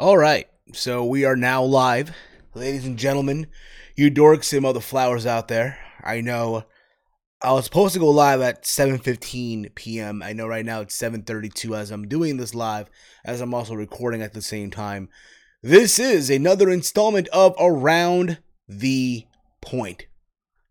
[0.00, 2.14] All right, so we are now live,
[2.54, 3.48] ladies and gentlemen.
[3.96, 5.76] You dorks and other flowers out there.
[6.04, 6.66] I know
[7.42, 10.22] I was supposed to go live at 7:15 p.m.
[10.22, 12.88] I know right now it's 7:32 as I'm doing this live,
[13.24, 15.08] as I'm also recording at the same time.
[15.64, 18.38] This is another installment of Around
[18.68, 19.26] the
[19.60, 20.06] Point.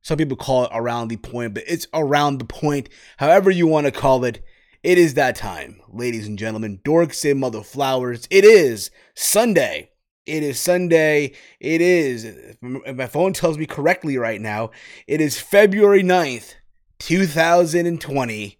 [0.01, 2.87] Some people call it Around the Point, but it's Around the Point.
[3.17, 4.41] However you want to call it.
[4.87, 6.79] It is that time, ladies and gentlemen.
[6.81, 8.25] Dorks and mother flowers.
[8.31, 9.89] It is Sunday.
[10.25, 11.33] It is Sunday.
[11.59, 14.71] It is, if my phone tells me correctly right now,
[15.05, 16.53] it is February 9th,
[16.99, 18.57] 2020.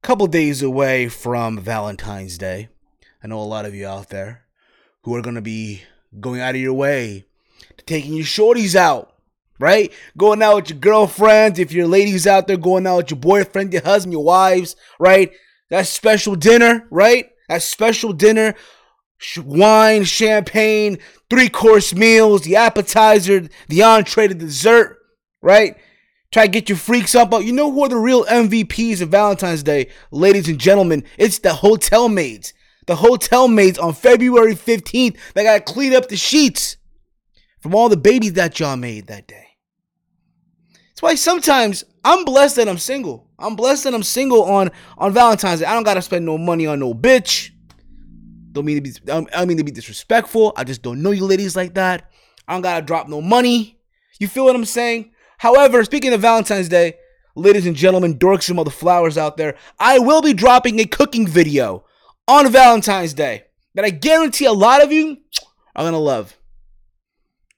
[0.00, 2.70] Couple days away from Valentine's Day.
[3.22, 4.46] I know a lot of you out there
[5.02, 5.82] who are going to be
[6.18, 7.26] going out of your way
[7.76, 9.12] to taking your shorties out,
[9.58, 9.92] right?
[10.16, 13.74] Going out with your girlfriends, if your ladies out there going out with your boyfriend,
[13.74, 15.30] your husband, your wives, right?
[15.72, 17.30] That special dinner, right?
[17.48, 18.54] That special dinner,
[19.38, 20.98] wine, champagne,
[21.30, 24.98] three course meals, the appetizer, the entree, the dessert,
[25.40, 25.78] right?
[26.30, 27.32] Try to get your freaks up.
[27.42, 31.04] You know who are the real MVPs of Valentine's Day, ladies and gentlemen?
[31.16, 32.52] It's the hotel maids.
[32.86, 36.76] The hotel maids on February 15th that got to clean up the sheets
[37.60, 39.46] from all the babies that y'all made that day.
[40.90, 43.28] That's why sometimes I'm blessed that I'm single.
[43.38, 45.66] I'm blessed that I'm single on on Valentine's Day.
[45.66, 47.50] I don't gotta spend no money on no bitch.
[48.52, 48.90] Don't mean to be.
[49.10, 50.52] I don't mean to be disrespectful.
[50.56, 52.10] I just don't know you ladies like that.
[52.46, 53.78] I don't gotta drop no money.
[54.18, 55.12] You feel what I'm saying?
[55.38, 56.94] However, speaking of Valentine's Day,
[57.34, 60.84] ladies and gentlemen, dorks and all the flowers out there, I will be dropping a
[60.84, 61.84] cooking video
[62.28, 63.44] on Valentine's Day
[63.74, 65.18] that I guarantee a lot of you
[65.74, 66.36] are gonna love.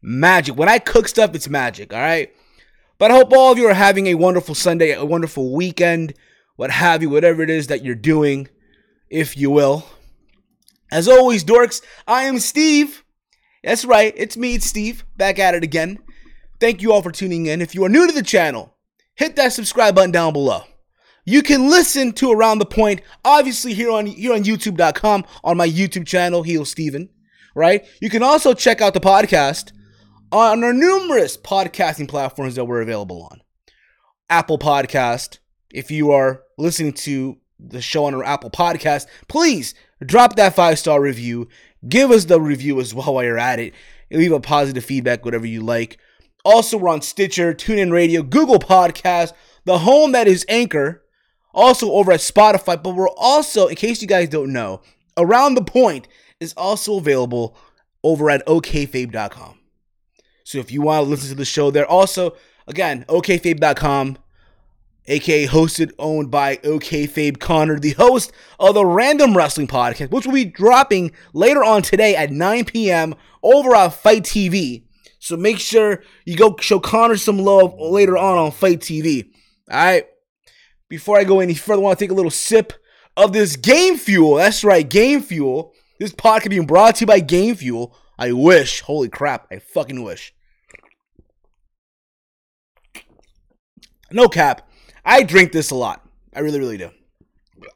[0.00, 0.56] Magic.
[0.56, 1.92] When I cook stuff, it's magic.
[1.92, 2.30] All right.
[2.98, 6.14] But I hope all of you are having a wonderful Sunday, a wonderful weekend,
[6.56, 8.48] what have you, whatever it is that you're doing,
[9.10, 9.84] if you will.
[10.90, 13.04] As always, dorks, I am Steve.
[13.64, 15.98] That's right, it's me, it's Steve, back at it again.
[16.60, 17.60] Thank you all for tuning in.
[17.60, 18.76] If you are new to the channel,
[19.16, 20.62] hit that subscribe button down below.
[21.26, 25.66] You can listen to Around the Point, obviously here on here on YouTube.com on my
[25.66, 27.08] YouTube channel, Heel Steven.
[27.56, 27.86] Right?
[28.00, 29.72] You can also check out the podcast
[30.32, 33.40] on our numerous podcasting platforms that we're available on.
[34.28, 35.38] Apple Podcast.
[35.72, 39.74] If you are listening to the show on our Apple Podcast, please
[40.04, 41.48] drop that five star review.
[41.88, 43.74] Give us the review as well while you're at it.
[44.10, 45.98] Leave a positive feedback, whatever you like.
[46.44, 49.32] Also, we're on Stitcher, TuneIn Radio, Google Podcast,
[49.64, 51.02] the home that is Anchor.
[51.52, 54.82] Also over at Spotify, but we're also, in case you guys don't know,
[55.16, 56.08] Around the Point
[56.40, 57.56] is also available
[58.02, 59.58] over at okayfabe.com.
[60.44, 62.36] So if you want to listen to the show there, also,
[62.68, 64.18] again, okayfabe.com,
[65.06, 70.34] aka hosted, owned by OKFabe Connor, the host of the Random Wrestling Podcast, which will
[70.34, 73.14] be dropping later on today at 9 p.m.
[73.42, 74.84] over on Fight TV.
[75.18, 79.30] So make sure you go show Connor some love later on on Fight TV.
[79.70, 80.06] All right.
[80.90, 82.74] Before I go any further, I want to take a little sip
[83.16, 84.34] of this Game Fuel.
[84.34, 85.72] That's right, Game Fuel.
[85.98, 87.96] This podcast being brought to you by Game Fuel.
[88.18, 88.80] I wish.
[88.80, 89.46] Holy crap.
[89.50, 90.34] I fucking wish.
[94.10, 94.68] No cap.
[95.04, 96.06] I drink this a lot.
[96.34, 96.90] I really, really do.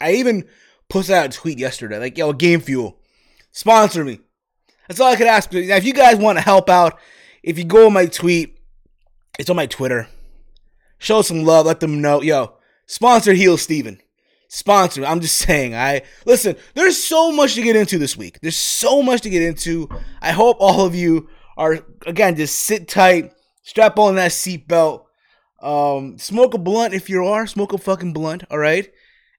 [0.01, 0.49] I even
[0.89, 2.99] posted out a tweet yesterday, like, yo, Game Fuel,
[3.53, 4.21] sponsor me.
[4.87, 5.53] That's all I could ask.
[5.53, 6.99] Now, if you guys want to help out,
[7.43, 8.59] if you go on my tweet,
[9.39, 10.09] it's on my Twitter.
[10.99, 11.67] Show some love.
[11.67, 12.55] Let them know, yo,
[12.87, 14.01] sponsor Heel Steven.
[14.49, 15.05] Sponsor.
[15.05, 15.75] I'm just saying.
[15.75, 16.57] I listen.
[16.75, 18.41] There's so much to get into this week.
[18.41, 19.89] There's so much to get into.
[20.21, 23.33] I hope all of you are again just sit tight,
[23.63, 25.05] strap on that seatbelt
[25.61, 27.47] um, smoke a blunt if you are.
[27.47, 28.91] Smoke a fucking blunt, all right?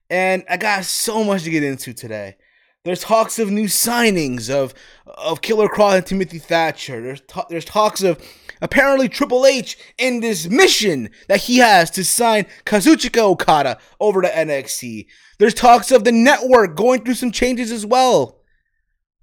[0.08, 2.36] And I got so much to get into today.
[2.84, 4.74] There's talks of new signings of
[5.06, 7.00] of Killer Kross and Timothy Thatcher.
[7.00, 8.18] There's ta- there's talks of
[8.60, 14.28] apparently Triple H in this mission that he has to sign Kazuchika Okada over to
[14.28, 15.06] NXT.
[15.38, 18.38] There's talks of the network going through some changes as well.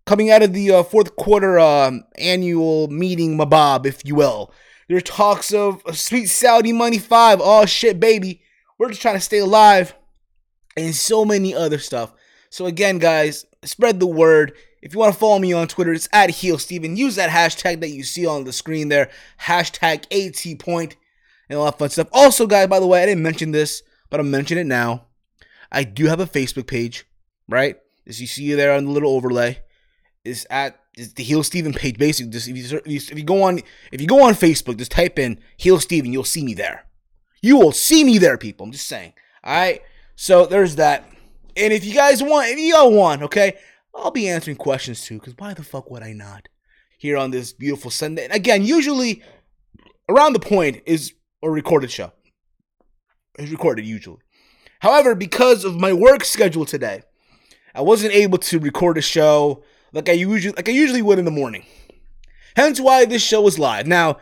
[0.05, 4.53] Coming out of the uh, fourth quarter um, annual meeting, Mabob, if you will.
[4.87, 7.39] There's talks of Sweet Saudi Money 5.
[7.43, 8.41] Oh shit, baby.
[8.77, 9.93] We're just trying to stay alive.
[10.77, 12.13] And so many other stuff.
[12.49, 14.53] So again, guys, spread the word.
[14.87, 16.95] If you want to follow me on Twitter, it's at Heel Steven.
[16.95, 19.09] Use that hashtag that you see on the screen there.
[19.41, 20.95] Hashtag AT point
[21.49, 22.07] and all that fun stuff.
[22.13, 25.07] Also, guys, by the way, I didn't mention this, but I'll mention it now.
[25.73, 27.05] I do have a Facebook page,
[27.49, 27.75] right?
[28.07, 29.59] As you see there on the little overlay,
[30.23, 31.97] is at the Heel Steven page.
[31.97, 33.59] Basically, just if you, if you go on
[33.91, 36.85] if you go on Facebook, just type in Heel Steven, you'll see me there.
[37.41, 38.65] You will see me there, people.
[38.65, 39.11] I'm just saying.
[39.43, 39.81] All right.
[40.15, 41.03] So there's that.
[41.57, 43.57] And if you guys want, if you all want, okay,
[43.97, 46.47] I'll be answering questions too, because why the fuck would I not?
[46.97, 48.23] Here on this beautiful Sunday.
[48.23, 49.23] And again, usually
[50.09, 51.13] around the point is
[51.43, 52.11] a recorded show.
[53.37, 54.19] It's recorded usually.
[54.79, 57.01] However, because of my work schedule today,
[57.73, 59.63] I wasn't able to record a show
[59.93, 61.65] like I usually like I usually would in the morning.
[62.55, 63.87] Hence why this show is live.
[63.87, 64.17] Now,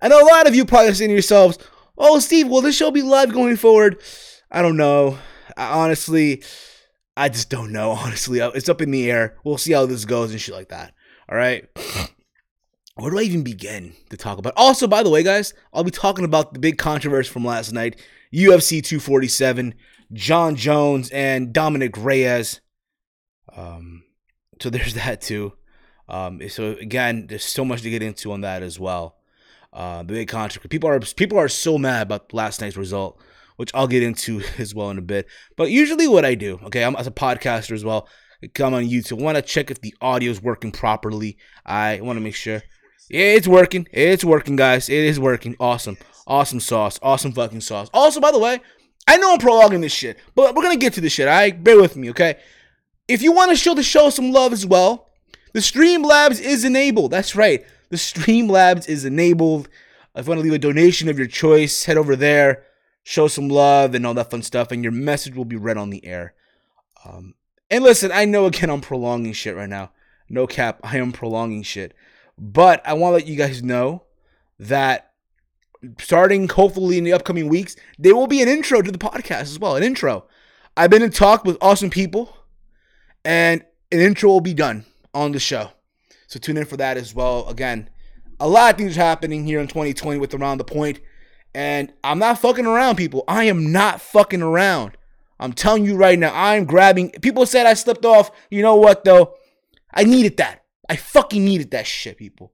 [0.00, 1.58] I know a lot of you probably saying to yourselves,
[1.96, 4.00] "Oh, Steve, will this show be live going forward?"
[4.50, 5.18] I don't know.
[5.56, 6.42] I, honestly,
[7.16, 7.90] I just don't know.
[8.04, 9.36] Honestly, it's up in the air.
[9.44, 10.94] We'll see how this goes and shit like that.
[11.28, 11.68] All right.
[12.96, 14.52] Where do I even begin to talk about?
[14.56, 17.98] Also, by the way, guys, I'll be talking about the big controversy from last night
[18.32, 19.74] UFC 247,
[20.12, 22.60] Jon Jones and Dominick Reyes.
[23.54, 24.04] Um,
[24.60, 25.54] so there's that too.
[26.08, 29.16] Um, so again, there's so much to get into on that as well.
[29.72, 30.68] Uh, the big controversy.
[30.68, 33.20] People are people are so mad about last night's result,
[33.60, 35.26] which I'll get into as well in a bit.
[35.54, 38.08] But usually, what I do, okay, I'm as a podcaster as well.
[38.42, 39.20] I come on YouTube.
[39.20, 41.36] Want to check if the audio is working properly.
[41.66, 42.62] I want to make sure.
[43.10, 43.86] Yeah, it's working.
[43.92, 44.88] It's working, guys.
[44.88, 45.56] It is working.
[45.60, 45.98] Awesome.
[46.26, 46.98] Awesome sauce.
[47.02, 47.90] Awesome fucking sauce.
[47.92, 48.62] Also, by the way,
[49.06, 51.28] I know I'm prolonging this shit, but we're gonna get to this shit.
[51.28, 52.36] I bear with me, okay?
[53.08, 55.10] If you want to show the show some love as well,
[55.52, 57.10] the Streamlabs is enabled.
[57.10, 57.62] That's right.
[57.90, 59.68] The Streamlabs is enabled.
[60.14, 62.64] If you want to leave a donation of your choice, head over there,
[63.10, 65.90] show some love and all that fun stuff, and your message will be read on
[65.90, 66.32] the air.
[67.04, 67.34] Um,
[67.68, 69.90] and listen, I know again I'm prolonging shit right now.
[70.28, 71.92] No cap, I am prolonging shit.
[72.38, 74.04] But I want to let you guys know
[74.60, 75.10] that
[75.98, 79.58] starting hopefully in the upcoming weeks, there will be an intro to the podcast as
[79.58, 79.74] well.
[79.74, 80.26] An intro.
[80.76, 82.36] I've been in talk with awesome people,
[83.24, 85.72] and an intro will be done on the show.
[86.28, 87.48] So tune in for that as well.
[87.48, 87.90] Again,
[88.38, 91.00] a lot of things are happening here in 2020 with Around the Point,
[91.54, 93.24] and I'm not fucking around, people.
[93.26, 94.96] I am not fucking around.
[95.38, 97.10] I'm telling you right now, I'm grabbing.
[97.22, 98.30] People said I slipped off.
[98.50, 99.34] You know what, though?
[99.92, 100.64] I needed that.
[100.88, 102.52] I fucking needed that shit, people.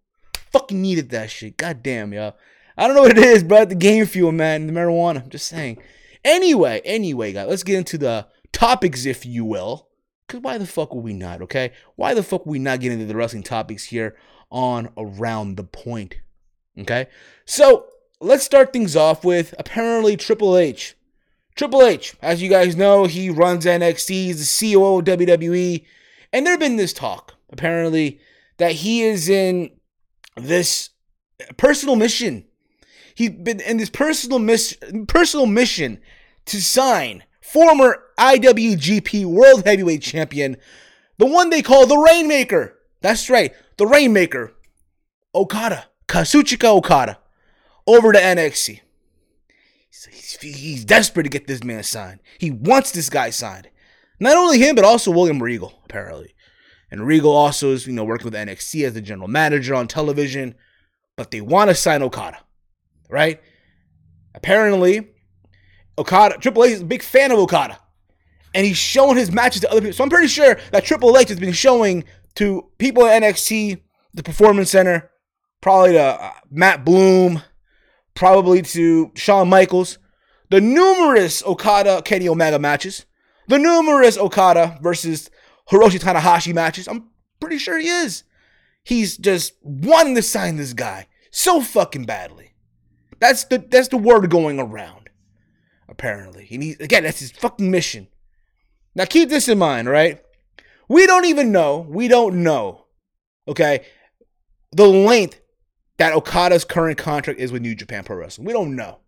[0.53, 1.57] Fucking needed that shit.
[1.57, 2.37] God damn, y'all.
[2.79, 5.23] I don't know what it is, but the game fuel, man, the marijuana.
[5.23, 5.79] I'm just saying.
[6.25, 9.89] Anyway, anyway, guys, let's get into the topics, if you will.
[10.27, 11.73] Because why the fuck would we not, okay?
[11.95, 14.17] Why the fuck would we not get into the wrestling topics here
[14.51, 16.17] on Around the Point?
[16.79, 17.07] Okay?
[17.45, 17.87] So,
[18.21, 20.97] let's start things off with apparently Triple H.
[21.55, 25.85] Triple H, as you guys know, he runs NXT, he's the COO of WWE,
[26.33, 28.21] and there have been this talk, apparently,
[28.59, 29.71] that he is in
[30.37, 30.91] this
[31.57, 32.45] personal mission.
[33.15, 34.77] He's been in this personal miss,
[35.09, 35.99] personal mission
[36.45, 40.59] to sign former IWGP World Heavyweight Champion,
[41.17, 42.79] the one they call the Rainmaker.
[43.01, 44.53] That's right, the Rainmaker,
[45.35, 47.19] Okada, Kazuchika Okada,
[47.87, 48.81] over to NXT.
[49.91, 52.21] He's, he's desperate to get this man signed.
[52.39, 53.71] He wants this guy signed.
[54.19, 56.35] Not only him, but also William Regal, apparently.
[56.91, 60.55] And Regal also is, you know, working with NXT as the general manager on television,
[61.17, 62.39] but they want to sign Okada,
[63.11, 63.41] right?
[64.35, 65.09] Apparently,
[65.99, 67.79] Okada, Triple H is a big fan of Okada.
[68.55, 69.95] And he's showing his matches to other people.
[69.95, 72.05] So I'm pretty sure that Triple H has been showing
[72.37, 73.81] to people at NXT,
[74.15, 75.11] the Performance Center,
[75.61, 77.43] probably to uh, Matt Bloom,
[78.17, 79.99] probably to Shawn Michaels,
[80.51, 83.07] the numerous Okada Kenny Omega matches,
[83.47, 85.31] the numerous Okada versus
[85.71, 86.89] Hiroshi Tanahashi matches.
[86.89, 88.25] I'm pretty sure he is.
[88.83, 92.55] He's just wanting to sign this guy so fucking badly.
[93.19, 95.11] That's the that's the word going around.
[95.89, 97.05] Apparently, he needs again.
[97.05, 98.09] That's his fucking mission.
[98.95, 100.23] Now keep this in mind, right?
[100.89, 101.87] We don't even know.
[101.89, 102.87] We don't know.
[103.49, 103.87] Okay,
[104.73, 105.41] the length
[105.99, 108.47] that Okada's current contract is with New Japan Pro Wrestling.
[108.47, 108.99] We don't know.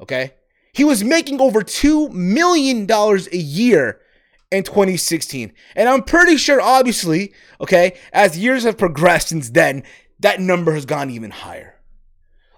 [0.00, 0.34] Okay,
[0.72, 4.00] he was making over two million dollars a year
[4.50, 5.52] in 2016.
[5.74, 9.82] And I'm pretty sure, obviously, okay, as years have progressed since then,
[10.20, 11.74] that number has gone even higher.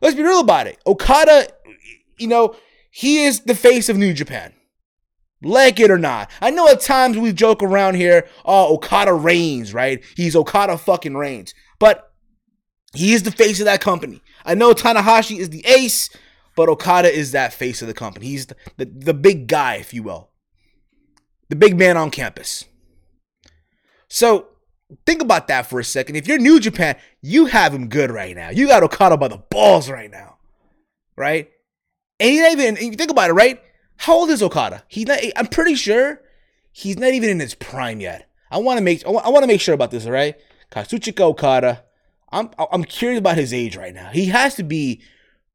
[0.03, 0.79] Let's be real about it.
[0.87, 1.49] Okada,
[2.19, 2.55] you know,
[2.91, 4.53] he is the face of New Japan.
[5.43, 6.31] Like it or not.
[6.41, 10.03] I know at times we joke around here, oh, Okada reigns, right?
[10.17, 11.55] He's Okada fucking reigns.
[11.79, 12.11] But
[12.97, 14.23] he is the face of that company.
[14.45, 16.11] I know Tanahashi is the ace,
[16.55, 18.27] but Okada is that face of the company.
[18.27, 20.31] He's the, the, the big guy, if you will
[21.49, 22.65] the big man on campus.
[24.09, 24.49] So
[25.05, 26.17] think about that for a second.
[26.17, 28.51] If you're New Japan, you have him good right now.
[28.51, 30.39] You got Okada by the balls right now,
[31.17, 31.51] right?
[32.19, 32.77] And he's not even.
[32.77, 33.61] You think about it, right?
[33.99, 34.85] How old is Okada?
[34.89, 35.19] He's not.
[35.37, 36.21] I'm pretty sure
[36.73, 38.29] he's not even in his prime yet.
[38.51, 39.07] I want to make.
[39.07, 40.07] I want to make sure about this.
[40.07, 40.37] All right,
[40.71, 41.85] Kazuchika Okada.
[42.33, 42.51] I'm.
[42.73, 44.11] I'm curious about his age right now.
[44.11, 45.01] He has to be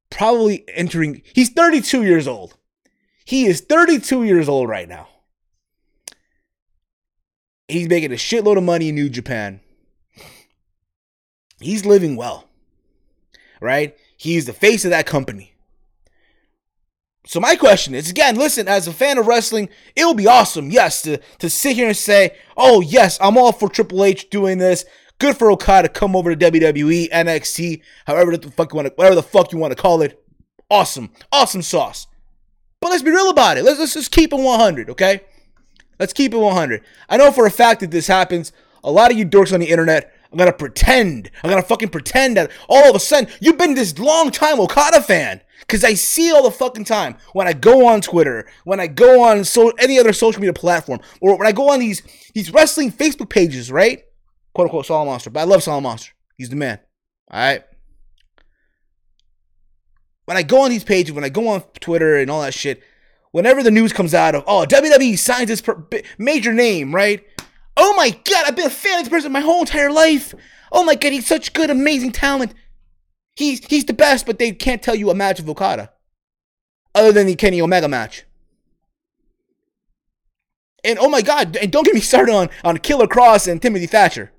[0.10, 1.22] probably entering.
[1.34, 2.58] He's 32 years old.
[3.26, 5.08] He is 32 years old right now
[7.72, 9.62] He's making a shitload of money in New Japan.
[11.60, 12.50] He's living well,
[13.60, 13.96] right?
[14.18, 15.54] He's the face of that company.
[17.28, 20.72] So my question is again, listen, as a fan of wrestling, it would be awesome,
[20.72, 24.58] yes, to, to sit here and say, oh yes, I'm all for Triple H doing
[24.58, 24.84] this.
[25.22, 28.94] Good for Okada to come over to WWE, NXT, however the fuck you want to,
[28.96, 30.20] whatever the fuck you want to call it.
[30.68, 32.08] Awesome, awesome sauce.
[32.80, 33.64] But let's be real about it.
[33.64, 35.22] Let's, let's just keep it 100, okay?
[36.00, 36.82] Let's keep it 100.
[37.08, 38.52] I know for a fact that this happens.
[38.84, 41.30] A lot of you dorks on the internet I'm gonna pretend.
[41.44, 45.02] I'm gonna fucking pretend that all of a sudden you've been this long time Okada
[45.02, 45.42] fan.
[45.68, 49.22] Cause I see all the fucking time when I go on Twitter, when I go
[49.24, 52.02] on so any other social media platform, or when I go on these
[52.34, 54.04] these wrestling Facebook pages, right?
[54.54, 55.30] Quote unquote Solid Monster.
[55.30, 56.14] But I love Solid Monster.
[56.38, 56.80] He's the man.
[57.32, 57.64] Alright.
[60.26, 62.84] When I go on these pages, when I go on Twitter and all that shit,
[63.32, 65.64] whenever the news comes out of, oh, WWE signs this
[66.18, 67.24] major name, right?
[67.78, 70.34] Oh my god, I've been a fan of this person my whole entire life.
[70.72, 72.54] Oh my god, he's such good, amazing talent.
[73.36, 75.92] He's he's the best, but they can't tell you a match of Okada.
[76.94, 78.26] Other than the Kenny Omega match.
[80.84, 83.88] And oh my god, and don't get me started on, on Killer Kross and Timothy
[83.88, 84.32] Thatcher.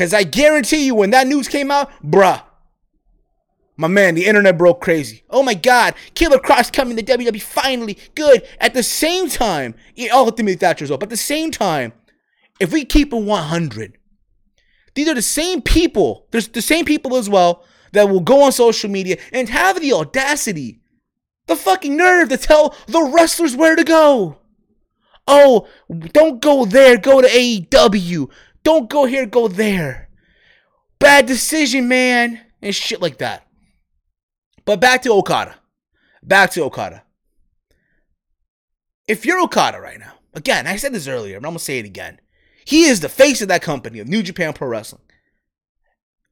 [0.00, 2.42] Cause I guarantee you when that news came out, bruh.
[3.76, 5.24] My man, the internet broke crazy.
[5.28, 7.98] Oh my god, Killer Kross coming to WWE finally.
[8.14, 8.48] Good.
[8.58, 9.74] At the same time,
[10.10, 11.00] all Timothy Thatcher's up.
[11.00, 11.92] But at the same time,
[12.58, 13.98] if we keep it 100,
[14.94, 18.52] these are the same people, there's the same people as well that will go on
[18.52, 20.80] social media and have the audacity,
[21.46, 24.38] the fucking nerve to tell the wrestlers where to go.
[25.26, 28.30] Oh, don't go there, go to AEW.
[28.62, 30.08] Don't go here, go there.
[30.98, 32.40] Bad decision, man.
[32.62, 33.46] And shit like that.
[34.64, 35.56] But back to Okada.
[36.22, 37.02] Back to Okada.
[39.08, 41.78] If you're Okada right now, again, I said this earlier, but I'm going to say
[41.78, 42.20] it again.
[42.64, 45.02] He is the face of that company, of New Japan Pro Wrestling.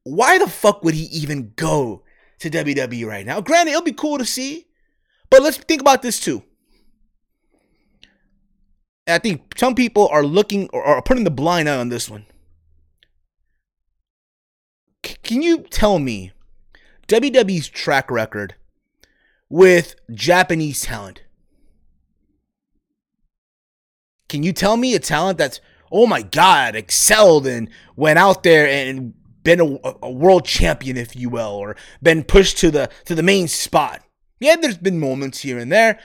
[0.03, 2.03] Why the fuck would he even go
[2.39, 3.41] to WWE right now?
[3.41, 4.67] Granted, it'll be cool to see,
[5.29, 6.43] but let's think about this too.
[9.09, 12.25] I think some people are looking or are putting the blind eye on this one.
[15.05, 16.31] C- can you tell me
[17.07, 18.55] WWE's track record
[19.49, 21.23] with Japanese talent?
[24.27, 25.59] Can you tell me a talent that's
[25.91, 29.13] oh my God, excelled and went out there and
[29.43, 33.23] been a, a, world champion, if you will, or been pushed to the to the
[33.23, 34.03] main spot.
[34.39, 35.99] Yeah, there's been moments here and there.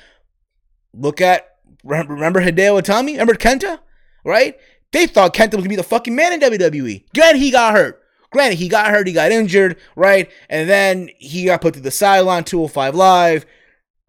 [0.92, 1.53] Look at
[1.84, 3.80] remember Hideo Itami, remember Kenta,
[4.24, 4.56] right?
[4.92, 7.04] They thought Kenta was gonna be the fucking man in WWE.
[7.14, 8.00] Granted, he got hurt.
[8.30, 10.30] Granted, he got hurt, he got injured, right?
[10.48, 13.46] And then he got put to the sideline, 205 Live,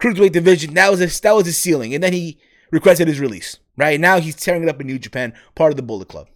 [0.02, 0.74] cruiserweight division.
[0.74, 2.40] That was his, that was his ceiling, and then he
[2.72, 3.60] requested his release.
[3.78, 6.28] Right now, he's tearing it up in New Japan, part of the Bullet Club.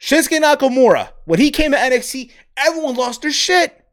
[0.00, 3.83] Shinsuke Nakamura, when he came to NXT, everyone lost their shit.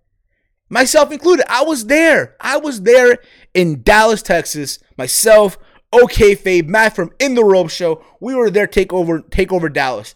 [0.71, 1.45] Myself included.
[1.47, 2.35] I was there.
[2.39, 3.19] I was there
[3.53, 4.79] in Dallas, Texas.
[4.97, 5.59] Myself,
[5.93, 8.03] OK Fabe, Matt from In the Rope Show.
[8.19, 10.15] We were there take over, take over Dallas.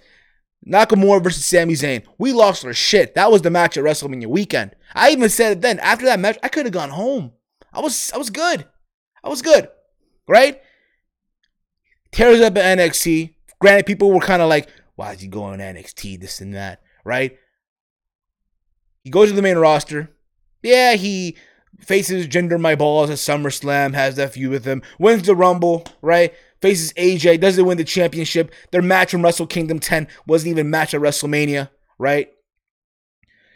[0.67, 2.03] Nakamura versus Sami Zayn.
[2.17, 3.13] We lost our shit.
[3.13, 4.75] That was the match at WrestleMania weekend.
[4.95, 5.77] I even said it then.
[5.79, 7.33] After that match, I could have gone home.
[7.71, 8.65] I was I was good.
[9.23, 9.67] I was good.
[10.27, 10.59] Right?
[12.15, 13.35] tears up at NXT.
[13.59, 17.37] Granted, people were kind of like, why is he going NXT, this and that, right?
[19.03, 20.14] He goes to the main roster.
[20.65, 21.37] Yeah, he
[21.79, 26.33] faces Jinder Mahal at SummerSlam, has that feud with him, wins the Rumble, right?
[26.59, 28.51] Faces AJ, doesn't win the championship.
[28.71, 31.69] Their match from Wrestle Kingdom 10 wasn't even match at WrestleMania,
[31.99, 32.31] right?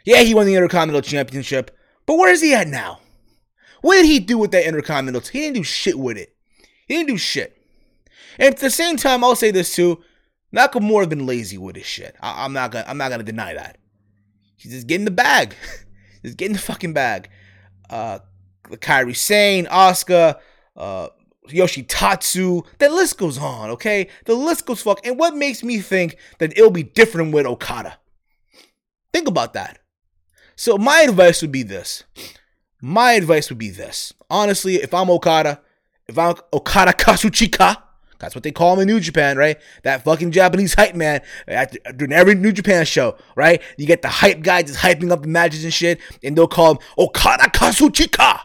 [0.06, 1.76] Yeah, he won the Intercontinental Championship,
[2.06, 3.00] but where is he at now?
[3.82, 5.22] What did he do with that Intercontinental?
[5.22, 6.36] He didn't do shit with it.
[6.88, 7.60] He didn't do shit.
[8.38, 10.04] And at the same time, I'll say this too:
[10.56, 12.16] Nakamura has been lazy with his shit.
[12.22, 13.80] I, am not gonna I'm not gonna deny that.
[14.58, 15.56] He's just getting the bag.
[16.22, 17.30] He's getting the fucking bag.
[17.90, 18.20] Uh,
[18.70, 20.40] the Kairi Sane, Asuka,
[20.76, 21.10] uh,
[21.48, 22.66] Yoshitatsu.
[22.78, 23.70] The list goes on.
[23.72, 25.06] Okay, the list goes fuck.
[25.06, 27.98] And what makes me think that it'll be different with Okada?
[29.14, 29.80] Think about that.
[30.56, 32.04] So my advice would be this.
[32.82, 34.14] My advice would be this.
[34.30, 35.62] Honestly, if I'm Okada,
[36.08, 37.82] if I'm Okada Kazuchika,
[38.20, 39.60] that's what they call him in New Japan, right?
[39.84, 41.22] That fucking Japanese hype man
[41.96, 43.62] during every New Japan show, right?
[43.78, 46.74] You get the hype guy just hyping up the matches and shit, and they'll call
[46.74, 48.42] him Okada Kazuchika.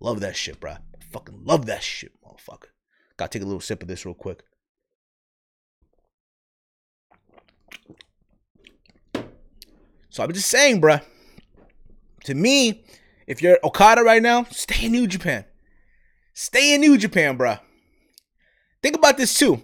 [0.00, 0.76] Love that shit, bro.
[1.10, 2.68] Fucking love that shit, motherfucker.
[3.16, 4.42] Gotta take a little sip of this real quick.
[10.10, 11.02] So I'm just saying, bruh.
[12.24, 12.84] To me,
[13.26, 15.44] if you're Okada right now, stay in New Japan.
[16.32, 17.60] Stay in New Japan, bruh.
[18.84, 19.54] Think about this too.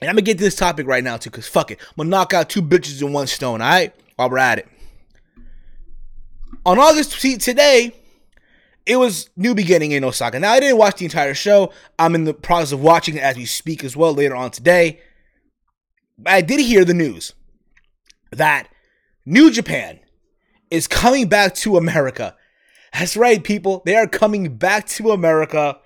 [0.00, 2.10] And I'm gonna get to this topic right now too, cause fuck it, I'm gonna
[2.10, 3.60] knock out two bitches in one stone.
[3.60, 4.68] All right, while we're at it.
[6.64, 7.92] On August see, today,
[8.86, 10.38] it was New Beginning in Osaka.
[10.38, 11.72] Now I didn't watch the entire show.
[11.98, 15.00] I'm in the process of watching it as we speak as well later on today.
[16.16, 17.34] But I did hear the news
[18.30, 18.68] that
[19.24, 19.98] New Japan
[20.70, 22.36] is coming back to America.
[22.92, 23.82] That's right, people.
[23.84, 25.80] They are coming back to America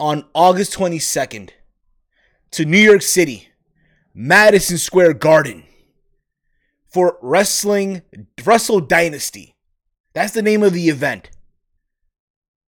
[0.00, 1.50] on August 22nd
[2.52, 3.48] to New York City,
[4.14, 5.64] Madison Square Garden
[6.88, 8.02] for Wrestling
[8.44, 9.54] Wrestle Dynasty.
[10.14, 11.30] That's the name of the event.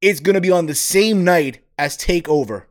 [0.02, 2.66] It's going to be on the same night as TakeOver,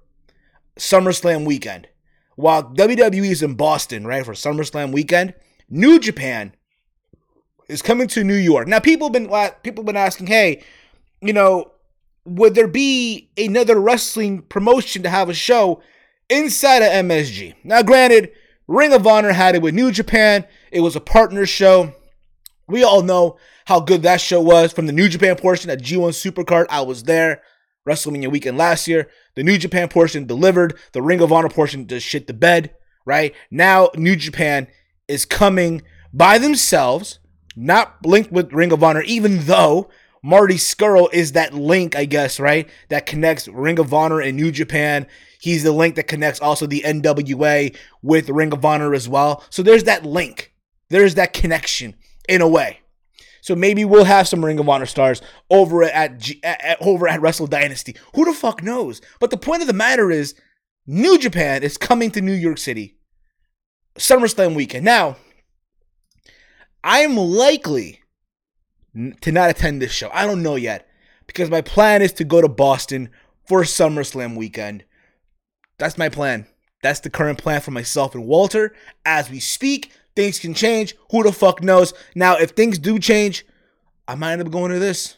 [0.76, 1.88] SummerSlam weekend.
[2.37, 5.35] While WWE is in Boston, right, for SummerSlam weekend,
[5.69, 6.55] New Japan
[7.69, 8.69] is coming to New York.
[8.69, 9.29] Now, people have been
[9.62, 10.62] people have been asking, hey,
[11.21, 11.73] you know,
[12.31, 15.83] would there be another wrestling promotion to have a show
[16.29, 17.57] inside of MSG?
[17.65, 18.31] Now, granted,
[18.69, 20.47] Ring of Honor had it with New Japan.
[20.71, 21.93] It was a partner show.
[22.69, 26.11] We all know how good that show was from the New Japan portion at G1
[26.11, 26.67] Supercard.
[26.71, 27.43] I was there
[27.89, 29.11] WrestleMania weekend last year.
[29.35, 30.79] The New Japan portion delivered.
[30.93, 32.73] The Ring of Honor portion just shit the bed,
[33.05, 33.35] right?
[33.51, 34.69] Now, New Japan
[35.09, 35.83] is coming
[36.13, 37.19] by themselves,
[37.57, 39.91] not linked with Ring of Honor, even though
[40.23, 42.69] Marty Scurll is that link, I guess, right?
[42.89, 45.07] That connects Ring of Honor and New Japan.
[45.41, 49.45] He's the link that connects also the NWA with Ring of Honor as well.
[49.50, 50.53] So there's that link.
[50.91, 51.95] There's that connection
[52.29, 52.81] in a way.
[53.41, 57.23] So maybe we'll have some Ring of Honor stars over at, G- at, over at
[57.23, 57.97] Wrestle Dynasty.
[58.15, 59.00] Who the fuck knows?
[59.19, 60.35] But the point of the matter is,
[60.87, 62.99] New Japan is coming to New York City,
[63.97, 64.85] SummerSlam weekend.
[64.85, 65.17] Now,
[66.83, 68.00] I'm likely
[69.21, 70.11] to not attend this show.
[70.13, 70.89] I don't know yet
[71.27, 73.11] because my plan is to go to Boston
[73.47, 74.85] for SummerSlam weekend.
[75.79, 76.47] That's my plan.
[76.83, 79.93] That's the current plan for myself and Walter as we speak.
[80.17, 80.95] Things can change.
[81.11, 81.95] Who the fuck knows?
[82.15, 83.47] Now, if things do change,
[84.09, 85.17] I might end up going to this.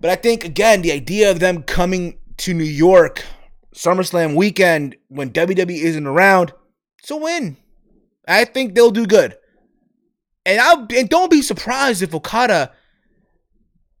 [0.00, 3.24] But I think, again, the idea of them coming to New York,
[3.74, 6.52] SummerSlam weekend, when WWE isn't around,
[7.00, 7.56] it's a win.
[8.26, 9.37] I think they'll do good.
[10.48, 12.72] And I and don't be surprised if Okada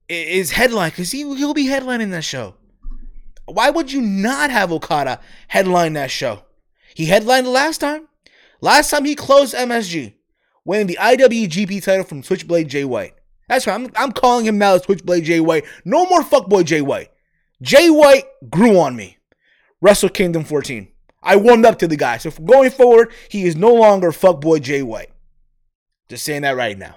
[0.08, 2.54] is headline because he he'll be headlining that show.
[3.44, 6.44] Why would you not have Okada headline that show?
[6.94, 8.08] He headlined the last time.
[8.62, 10.14] Last time he closed MSG,
[10.64, 13.12] winning the IWGP title from Switchblade Jay White.
[13.46, 13.74] That's right.
[13.74, 15.66] I'm, I'm calling him now Switchblade Jay White.
[15.84, 17.10] No more fuckboy Jay White.
[17.60, 19.18] Jay White grew on me.
[19.82, 20.88] Wrestle Kingdom 14.
[21.22, 22.16] I warmed up to the guy.
[22.16, 25.10] So going forward, he is no longer fuckboy Jay White.
[26.08, 26.96] Just saying that right now.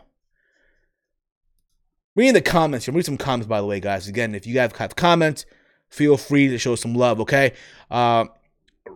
[2.16, 2.88] Reading the comments.
[2.88, 4.08] Read some comments, by the way, guys.
[4.08, 5.46] Again, if you guys have comments,
[5.90, 7.54] feel free to show some love, okay?
[7.90, 8.26] Uh,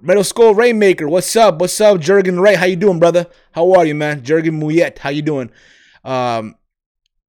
[0.01, 1.59] Metal Skull Rainmaker, what's up?
[1.59, 2.55] What's up, Jurgen Ray?
[2.55, 3.27] How you doing, brother?
[3.53, 4.23] How are you, man?
[4.23, 5.51] Jurgen Muyet, how you doing?
[6.03, 6.55] Um,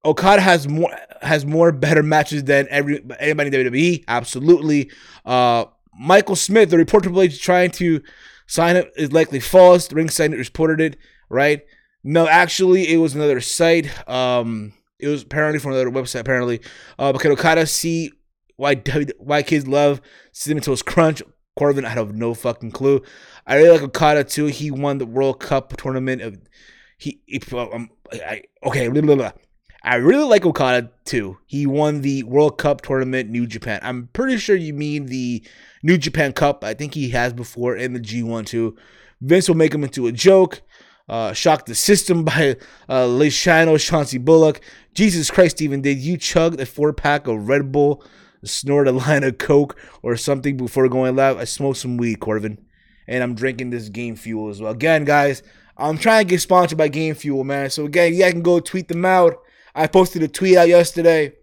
[0.03, 4.03] Okada has more has more better matches than every anybody in WWE.
[4.07, 4.91] Absolutely.
[5.25, 5.65] Uh,
[5.99, 8.01] Michael Smith, the report Triple H trying to
[8.45, 9.87] sign it is likely false.
[9.87, 10.97] The ringside reported it,
[11.29, 11.63] right?
[12.09, 13.91] No, actually, it was another site.
[14.07, 16.21] Um, it was apparently from another website.
[16.21, 16.61] Apparently,
[16.97, 18.13] uh, because Okada see
[18.55, 18.75] why
[19.17, 19.99] why kids love
[20.31, 21.21] Cinnamon Toast Crunch.
[21.59, 23.01] Corbin, I have no fucking clue.
[23.45, 24.45] I really like Okada too.
[24.45, 26.21] He won the World Cup tournament.
[26.21, 26.37] Of
[26.97, 29.31] he, he um, I, okay, blah, blah, blah.
[29.83, 31.39] I really like Okada too.
[31.45, 33.81] He won the World Cup tournament, New Japan.
[33.83, 35.45] I'm pretty sure you mean the
[35.83, 36.63] New Japan Cup.
[36.63, 38.77] I think he has before in the G1 too.
[39.19, 40.61] Vince will make him into a joke.
[41.09, 42.57] Uh, shock the system by
[42.89, 44.61] uh, Leshano, Chauncey Bullock.
[44.93, 48.03] Jesus Christ, even did you chug a four pack of Red Bull?
[48.43, 51.37] snort a line of coke or something before going live.
[51.37, 52.59] I smoked some weed, Corbin,
[53.07, 54.71] and I'm drinking this Game Fuel as well.
[54.71, 55.43] Again, guys,
[55.77, 57.69] I'm trying to get sponsored by Game Fuel, man.
[57.69, 59.37] So again, yeah, I can go tweet them out.
[59.75, 61.33] I posted a tweet out yesterday.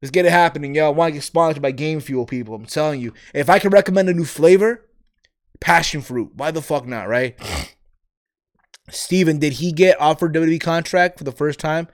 [0.00, 0.94] Let's get it happening, y'all.
[0.94, 2.54] Want to get sponsored by Game Fuel, people.
[2.54, 4.88] I'm telling you, if I can recommend a new flavor,
[5.60, 6.32] passion fruit.
[6.34, 7.38] Why the fuck not, right?
[8.90, 11.88] Steven, did he get offered WWE contract for the first time?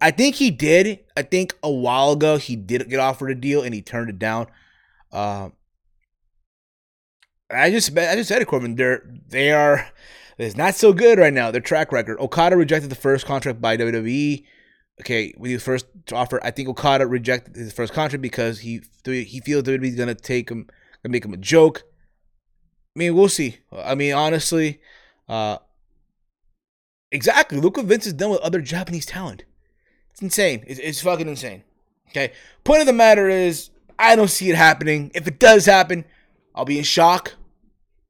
[0.00, 1.00] I think he did.
[1.16, 4.18] I think a while ago he did get offered a deal and he turned it
[4.18, 4.46] down.
[5.12, 5.50] Uh,
[7.50, 8.74] I just I just said it, Corbin.
[8.74, 9.86] They're they are
[10.38, 11.50] it's not so good right now.
[11.50, 12.18] Their track record.
[12.18, 14.44] Okada rejected the first contract by WWE.
[15.00, 19.40] Okay, with his first offer, I think Okada rejected his first contract because he he
[19.40, 20.66] feels WWE's gonna take him,
[21.02, 21.82] gonna make him a joke.
[22.94, 23.58] I mean, we'll see.
[23.72, 24.80] I mean, honestly,
[25.28, 25.58] uh,
[27.12, 27.60] exactly.
[27.60, 29.44] Look what Vince has done with other Japanese talent.
[30.10, 30.64] It's insane.
[30.66, 31.62] It's, it's fucking insane.
[32.08, 32.32] Okay.
[32.64, 35.10] Point of the matter is, I don't see it happening.
[35.14, 36.04] If it does happen,
[36.54, 37.34] I'll be in shock.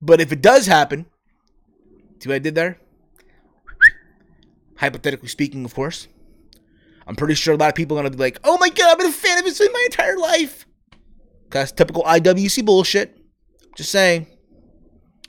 [0.00, 1.06] But if it does happen,
[2.18, 2.78] see what I did there?
[4.76, 6.08] Hypothetically speaking, of course.
[7.06, 8.98] I'm pretty sure a lot of people are gonna be like, "Oh my god, I've
[8.98, 10.66] been a fan of it my entire life."
[11.50, 13.16] That's typical IWC bullshit.
[13.76, 14.26] Just saying.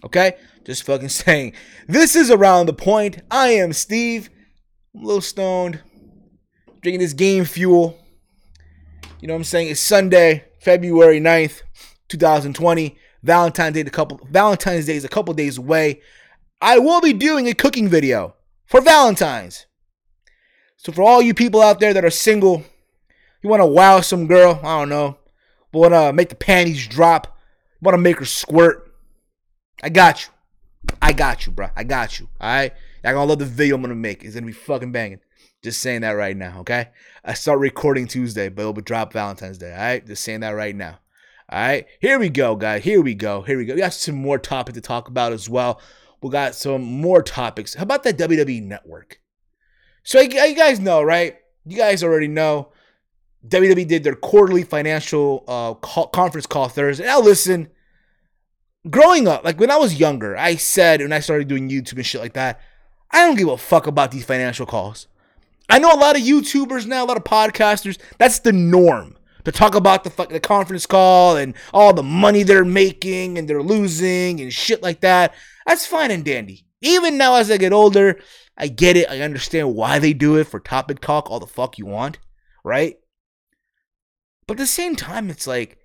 [0.04, 1.54] Okay, just fucking saying.
[1.88, 3.22] This is around the point.
[3.30, 4.30] I am Steve.
[4.96, 5.82] I'm a little stoned,
[6.82, 7.98] drinking this game fuel.
[9.20, 9.70] You know what I'm saying?
[9.70, 11.62] It's Sunday, February 9th,
[12.10, 12.98] 2020.
[13.24, 16.02] Valentine's Day, a couple Valentine's Day is a couple days away.
[16.62, 19.66] I will be doing a cooking video for Valentine's.
[20.76, 22.64] So for all you people out there that are single,
[23.42, 25.18] you want to wow some girl, I don't know,
[25.72, 27.38] want to make the panties drop,
[27.82, 28.94] want to make her squirt,
[29.82, 30.33] I got you.
[31.02, 31.70] I got you, bro.
[31.76, 32.30] I got you.
[32.40, 32.74] All right.
[33.04, 34.24] Y'all gonna love the video I'm gonna make.
[34.24, 35.20] It's gonna be fucking banging.
[35.62, 36.90] Just saying that right now, okay?
[37.24, 39.72] I start recording Tuesday, but it'll be drop Valentine's Day.
[39.72, 40.06] All right.
[40.06, 41.00] Just saying that right now.
[41.50, 41.86] All right.
[42.00, 42.84] Here we go, guys.
[42.84, 43.42] Here we go.
[43.42, 43.74] Here we go.
[43.74, 45.80] We got some more topic to talk about as well.
[46.22, 47.74] We got some more topics.
[47.74, 49.20] How about that WWE network?
[50.04, 51.38] So you guys know, right?
[51.66, 52.70] You guys already know.
[53.48, 57.06] WWE did their quarterly financial uh, conference call Thursday.
[57.06, 57.70] Now listen,
[58.90, 62.06] growing up, like when I was younger, I said when I started doing YouTube and
[62.06, 62.60] shit like that,
[63.12, 65.08] I don't give a fuck about these financial calls.
[65.70, 67.98] I know a lot of YouTubers now, a lot of podcasters.
[68.18, 69.16] That's the norm
[69.46, 73.48] to talk about the fuck the conference call and all the money they're making and
[73.48, 75.34] they're losing and shit like that.
[75.66, 76.66] That's fine and dandy.
[76.82, 78.20] Even now, as I get older,
[78.58, 79.10] I get it.
[79.10, 82.20] I understand why they do it for topic talk, all the fuck you want,
[82.64, 82.98] right?
[84.48, 85.78] But at the same time, it's like,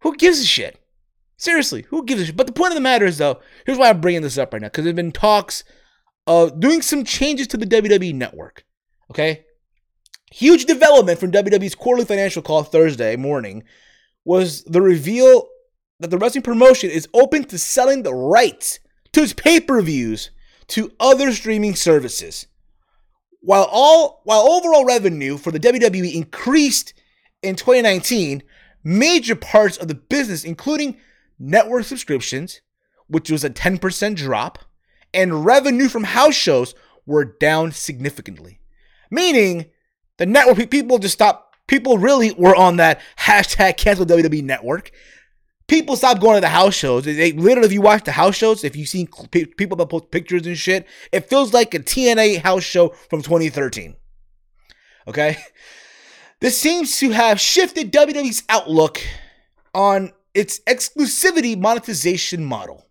[0.00, 0.80] who gives a shit?
[1.38, 2.36] Seriously, who gives a shit?
[2.36, 4.60] But the point of the matter is, though, here's why I'm bringing this up right
[4.60, 5.62] now because there's been talks
[6.26, 8.64] of doing some changes to the WWE network.
[9.10, 9.44] Okay?
[10.32, 13.62] Huge development from WWE's quarterly financial call Thursday morning
[14.24, 15.48] was the reveal
[16.00, 18.80] that the wrestling promotion is open to selling the rights
[19.12, 20.30] to its pay per views
[20.66, 22.46] to other streaming services.
[23.40, 26.94] While all while overall revenue for the WWE increased
[27.42, 28.42] in 2019,
[28.82, 30.98] major parts of the business including
[31.38, 32.60] network subscriptions,
[33.06, 34.58] which was a 10% drop,
[35.14, 36.74] and revenue from house shows
[37.06, 38.60] were down significantly.
[39.10, 39.66] Meaning
[40.18, 44.92] the network people just stopped people really were on that hashtag cancel WWE network
[45.68, 47.04] people stopped going to the house shows.
[47.04, 50.46] They literally, if you watch the house shows, if you've seen people that post pictures
[50.46, 53.94] and shit, it feels like a TNA house show from 2013.
[55.06, 55.36] Okay,
[56.40, 59.00] this seems to have shifted WWE's outlook
[59.72, 62.86] on its exclusivity monetization model.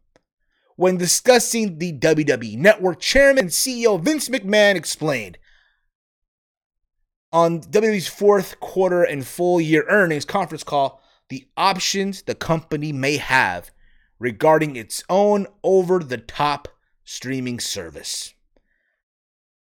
[0.75, 5.37] When discussing the WWE Network, Chairman and CEO Vince McMahon explained
[7.31, 13.15] on WWE's fourth quarter and full year earnings conference call the options the company may
[13.15, 13.71] have
[14.19, 16.67] regarding its own over the top
[17.05, 18.33] streaming service.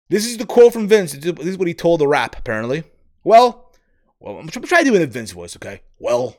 [0.07, 1.11] This is the quote from Vince.
[1.11, 2.85] This is what he told the Wrap, apparently.
[3.25, 3.73] Well,
[4.21, 5.81] well, I'm trying to do it in Vince voice, okay?
[5.99, 6.37] Well,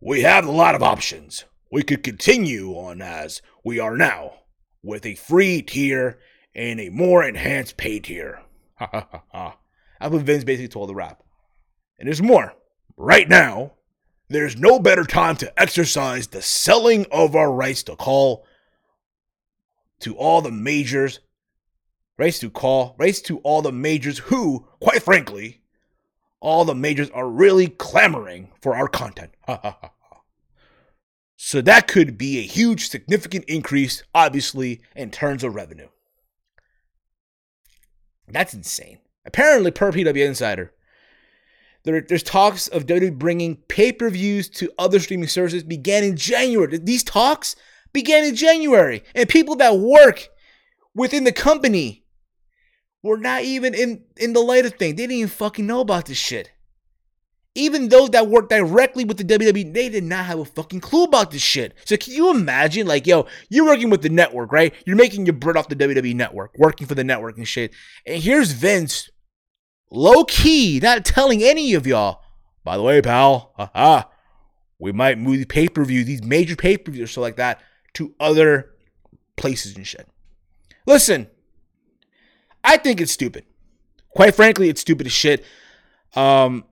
[0.00, 1.44] we have a lot of options.
[1.70, 4.34] We could continue on as we are now,
[4.82, 6.18] with a free tier
[6.54, 8.42] and a more enhanced pay tier.
[8.76, 9.56] Ha ha ha ha.
[10.00, 11.22] That's what Vince basically told the Wrap.
[11.98, 12.54] And there's more.
[12.96, 13.72] Right now,
[14.28, 18.46] there's no better time to exercise the selling of our rights to call
[20.00, 21.20] to all the majors,
[22.18, 25.62] rights to call, rights to all the majors who, quite frankly,
[26.40, 29.32] all the majors are really clamoring for our content.
[31.36, 35.88] so that could be a huge, significant increase, obviously, in terms of revenue.
[38.28, 38.98] That's insane.
[39.24, 40.72] Apparently, per PW Insider,
[41.84, 46.16] there, there's talks of WWE bringing pay per views to other streaming services began in
[46.16, 46.78] January.
[46.78, 47.56] These talks
[47.92, 50.28] began in January, and people that work
[50.94, 51.97] within the company
[53.02, 54.96] were not even in, in the light of things.
[54.96, 56.50] They didn't even fucking know about this shit.
[57.54, 61.04] Even those that work directly with the WWE, they did not have a fucking clue
[61.04, 61.74] about this shit.
[61.84, 64.72] So can you imagine, like, yo, you're working with the network, right?
[64.86, 67.72] You're making your bread off the WWE network, working for the network and shit.
[68.06, 69.10] And here's Vince
[69.90, 72.20] low key, not telling any of y'all,
[72.64, 74.04] by the way, pal, haha,
[74.78, 77.36] we might move the pay per view, these major pay per views or so like
[77.36, 77.60] that,
[77.94, 78.74] to other
[79.36, 80.06] places and shit.
[80.86, 81.28] Listen,
[82.68, 83.46] I think it's stupid.
[84.10, 85.42] Quite frankly, it's stupid as shit.
[86.14, 86.64] Um,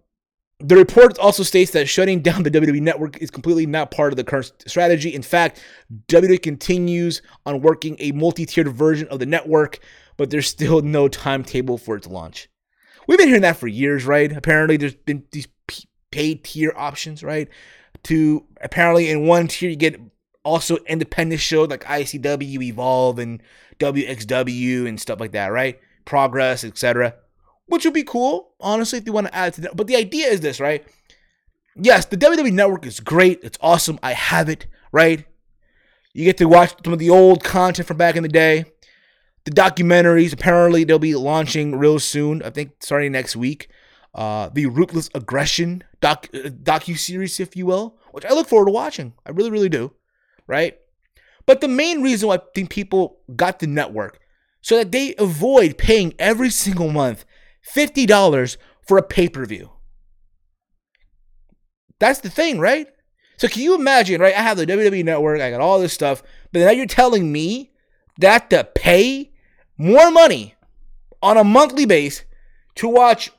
[0.60, 4.18] the report also states that shutting down the WWE network is completely not part of
[4.18, 5.14] the current strategy.
[5.14, 5.62] In fact,
[6.08, 9.78] WWE continues on working a multi tiered version of the network,
[10.18, 12.50] but there's still no timetable for its launch.
[13.08, 14.30] We've been hearing that for years, right?
[14.30, 15.48] Apparently, there's been these
[16.10, 17.48] paid tier options, right?
[18.04, 19.98] To apparently in one tier you get
[20.44, 23.42] also independent shows like ICW, Evolve, and
[23.78, 25.80] WXW and stuff like that, right?
[26.06, 27.14] Progress, etc.
[27.66, 29.76] Which would be cool, honestly, if you want to add to that.
[29.76, 30.86] But the idea is this, right?
[31.76, 33.40] Yes, the WWE Network is great.
[33.42, 33.98] It's awesome.
[34.02, 35.26] I have it, right?
[36.14, 38.64] You get to watch some of the old content from back in the day.
[39.44, 42.42] The documentaries, apparently, they'll be launching real soon.
[42.42, 43.68] I think starting next week.
[44.14, 48.66] Uh, the Ruthless Aggression doc uh, docu series, if you will, which I look forward
[48.66, 49.12] to watching.
[49.26, 49.92] I really, really do,
[50.46, 50.78] right?
[51.44, 54.18] But the main reason why I think people got the network
[54.66, 57.24] so that they avoid paying every single month
[57.62, 59.70] fifty dollars for a pay per view.
[62.00, 62.88] That's the thing, right?
[63.36, 64.34] So can you imagine, right?
[64.34, 67.70] I have the WWE network, I got all this stuff, but now you're telling me
[68.18, 69.30] that to pay
[69.78, 70.56] more money
[71.22, 72.24] on a monthly base
[72.74, 73.30] to watch,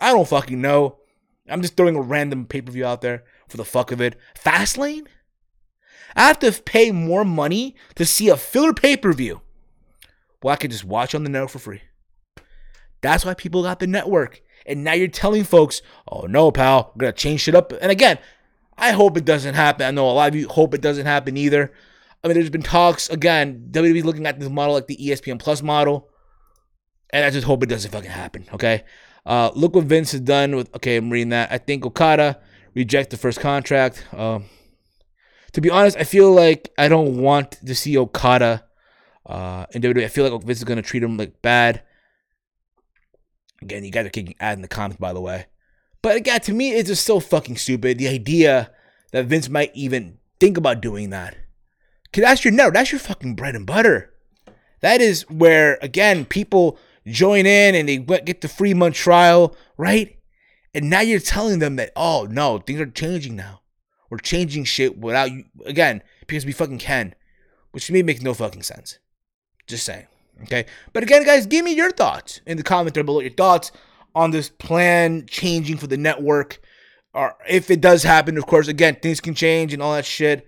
[0.00, 0.96] I don't fucking know.
[1.46, 4.16] I'm just throwing a random pay per view out there for the fuck of it.
[4.34, 5.08] Fastlane?
[6.16, 9.42] I have to pay more money to see a filler pay per view.
[10.44, 11.80] Well, I could just watch on the network for free.
[13.00, 14.42] That's why people got the network.
[14.66, 17.72] And now you're telling folks, oh no, pal, we're gonna change shit up.
[17.72, 18.18] And again,
[18.76, 19.86] I hope it doesn't happen.
[19.86, 21.72] I know a lot of you hope it doesn't happen either.
[22.22, 23.68] I mean, there's been talks again.
[23.70, 26.10] WWE looking at this model like the ESPN Plus model,
[27.08, 28.46] and I just hope it doesn't fucking happen.
[28.52, 28.84] Okay.
[29.24, 30.68] Uh, look what Vince has done with.
[30.76, 31.52] Okay, I'm reading that.
[31.52, 32.38] I think Okada
[32.74, 34.04] reject the first contract.
[34.12, 34.44] Um,
[35.52, 38.64] to be honest, I feel like I don't want to see Okada
[39.26, 40.04] uh, in WWE.
[40.04, 41.82] I feel like Vince is gonna treat him like bad.
[43.62, 45.46] Again, you guys are kicking ad in the comments, by the way.
[46.02, 47.98] But again, to me, it's just so fucking stupid.
[47.98, 48.70] The idea
[49.12, 51.36] that Vince might even think about doing that.
[52.12, 54.12] Cause that's your no, that's your fucking bread and butter.
[54.80, 60.18] That is where again people join in and they get the free month trial, right?
[60.74, 63.62] And now you're telling them that oh no, things are changing now.
[64.10, 67.14] We're changing shit without you again because we fucking can,
[67.72, 68.98] which to me makes no fucking sense.
[69.66, 70.06] Just saying.
[70.42, 70.66] Okay.
[70.92, 73.20] But again, guys, give me your thoughts in the comment there below.
[73.20, 73.72] Your thoughts
[74.14, 76.60] on this plan changing for the network.
[77.12, 80.46] Or if it does happen, of course, again, things can change and all that shit.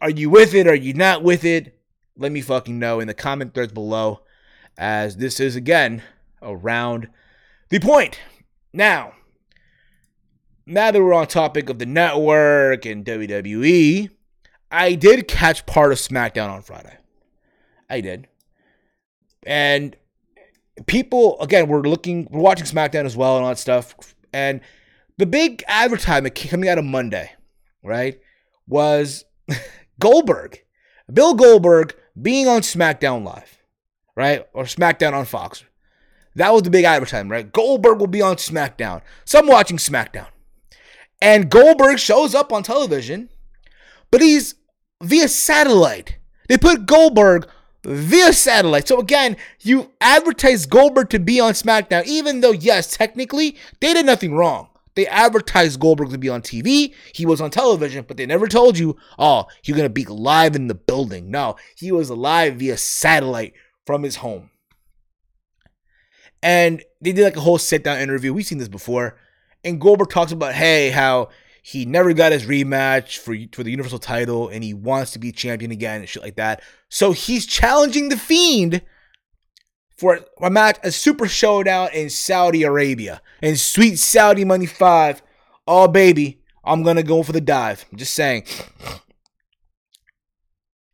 [0.00, 0.66] Are you with it?
[0.66, 1.78] Are you not with it?
[2.16, 4.20] Let me fucking know in the comment threads below.
[4.78, 6.02] As this is again
[6.42, 7.08] around
[7.70, 8.18] the point.
[8.72, 9.12] Now,
[10.66, 14.10] now that we're on topic of the network and WWE,
[14.70, 16.98] I did catch part of SmackDown on Friday.
[17.88, 18.28] I did.
[19.46, 19.96] And
[20.86, 23.94] people, again, we're looking, we're watching SmackDown as well and all that stuff.
[24.32, 24.60] And
[25.18, 27.32] the big advertisement coming out of Monday,
[27.82, 28.20] right,
[28.66, 29.24] was
[30.00, 30.62] Goldberg,
[31.12, 33.62] Bill Goldberg being on SmackDown Live,
[34.14, 35.64] right, or SmackDown on Fox.
[36.34, 37.50] That was the big advertisement, right?
[37.50, 39.00] Goldberg will be on SmackDown.
[39.24, 40.28] So I'm watching SmackDown.
[41.22, 43.30] And Goldberg shows up on television,
[44.10, 44.54] but he's
[45.02, 46.18] via satellite.
[46.48, 47.48] They put Goldberg
[47.86, 48.88] via satellite.
[48.88, 54.04] So again, you advertised Goldberg to be on SmackDown, even though, yes, technically, they did
[54.04, 54.68] nothing wrong.
[54.96, 56.94] They advertised Goldberg to be on TV.
[57.14, 60.56] He was on television, but they never told you, oh, you're going to be live
[60.56, 61.30] in the building.
[61.30, 63.52] No, he was live via satellite
[63.84, 64.50] from his home.
[66.42, 68.32] And they did like a whole sit down interview.
[68.32, 69.18] We've seen this before.
[69.64, 71.28] And Goldberg talks about, hey, how
[71.66, 75.32] he never got his rematch for for the Universal title, and he wants to be
[75.32, 76.62] champion again and shit like that.
[76.88, 78.82] So he's challenging the Fiend
[79.96, 85.22] for a match, a Super Showdown in Saudi Arabia, and Sweet Saudi Money Five.
[85.66, 87.84] Oh baby, I'm gonna go for the dive.
[87.90, 88.44] I'm just saying.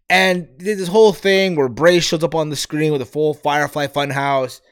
[0.08, 3.88] And this whole thing where Bray shows up on the screen with a full Firefly
[3.88, 4.62] Funhouse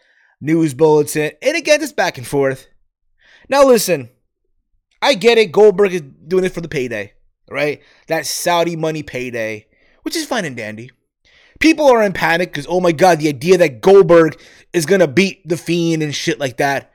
[0.40, 2.68] news bulletin, and again, just back and forth.
[3.50, 4.08] Now listen,
[5.02, 5.52] I get it.
[5.52, 7.14] Goldberg is doing it for the payday,
[7.48, 7.82] right?
[8.08, 9.66] That Saudi money payday,
[10.02, 10.90] which is fine and dandy.
[11.58, 14.40] People are in panic because, oh my God, the idea that Goldberg
[14.72, 16.90] is going to beat The Fiend and shit like that.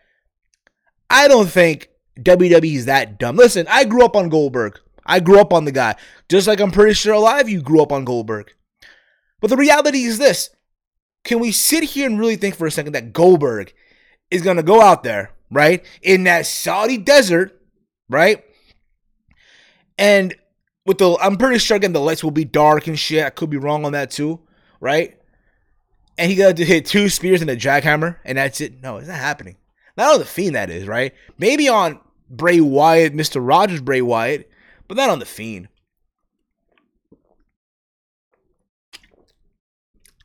[1.10, 1.90] I don't think
[2.20, 3.36] WWE is that dumb.
[3.36, 4.80] Listen, I grew up on Goldberg.
[5.06, 5.96] I grew up on the guy.
[6.30, 8.52] Just like I'm pretty sure a lot of you grew up on Goldberg.
[9.40, 10.50] But the reality is this
[11.24, 13.74] can we sit here and really think for a second that Goldberg
[14.32, 17.55] is going to go out there, right, in that Saudi desert
[18.10, 18.44] right?
[19.98, 20.36] And
[20.86, 23.26] with the, I'm pretty sure again the lights will be dark and shit.
[23.26, 24.40] I could be wrong on that too,
[24.80, 25.20] right?
[26.18, 28.82] And he got to hit two spears and a jackhammer, and that's it.
[28.82, 29.58] No, it's not happening.
[29.98, 31.14] Not on the Fiend, that is, right?
[31.38, 33.46] Maybe on Bray Wyatt, Mr.
[33.46, 34.50] Rogers Bray Wyatt,
[34.88, 35.68] but not on the Fiend.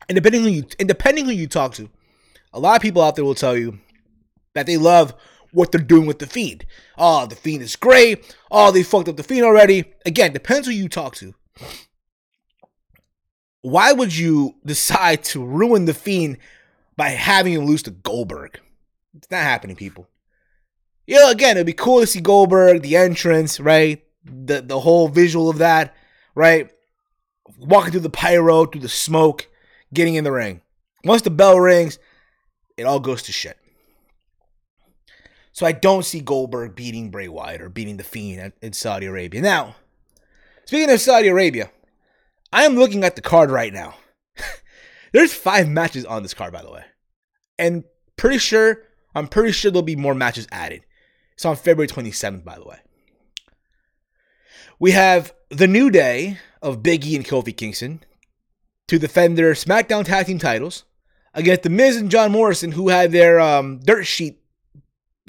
[0.07, 1.89] And depending who you and depending who you talk to,
[2.53, 3.79] a lot of people out there will tell you
[4.53, 5.15] that they love
[5.51, 6.65] what they're doing with the Fiend.
[6.97, 8.35] Oh, the Fiend is great.
[8.49, 9.85] Oh, they fucked up the Fiend already.
[10.05, 11.33] Again, depends who you talk to.
[13.61, 16.37] why would you decide to ruin the Fiend
[16.95, 18.59] by having him lose to Goldberg?
[19.15, 20.07] It's not happening, people.
[21.05, 24.03] Yeah, again, it'd be cool to see Goldberg, the entrance, right?
[24.23, 25.95] The the whole visual of that,
[26.35, 26.71] right?
[27.57, 29.49] Walking through the pyro, through the smoke,
[29.93, 30.61] getting in the ring.
[31.03, 31.97] Once the bell rings,
[32.77, 33.57] it all goes to shit.
[35.51, 39.41] So I don't see Goldberg beating Bray Wyatt or beating the Fiend in Saudi Arabia.
[39.41, 39.75] Now,
[40.65, 41.71] speaking of Saudi Arabia,
[42.53, 43.95] I am looking at the card right now.
[45.11, 46.83] There's five matches on this card, by the way,
[47.59, 47.83] and
[48.15, 48.83] pretty sure
[49.13, 50.83] I'm pretty sure there'll be more matches added.
[51.33, 52.79] It's on February 27th, by the way.
[54.79, 58.03] We have the new day of Big E and Kofi Kingston
[58.87, 60.85] to defend their SmackDown Tag Team titles
[61.33, 64.40] against The Miz and John Morrison, who had their um, dirt sheet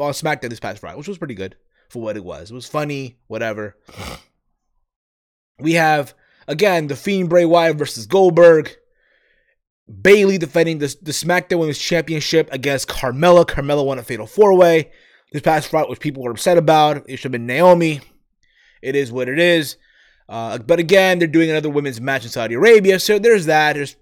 [0.02, 1.56] on SmackDown this past Friday, which was pretty good
[1.88, 2.50] for what it was.
[2.50, 3.76] It was funny, whatever.
[5.58, 6.14] We have
[6.48, 8.70] again the Fiend Bray Wyatt versus Goldberg.
[10.00, 13.44] Bayley defending the, the SmackDown Women's Championship against Carmella.
[13.44, 14.90] Carmella won a Fatal Four Way
[15.32, 17.04] this past Friday, which people were upset about.
[17.08, 18.00] It should have been Naomi.
[18.80, 19.76] It is what it is.
[20.28, 23.74] Uh, but again, they're doing another women's match in Saudi Arabia, so there's that.
[23.74, 23.96] There's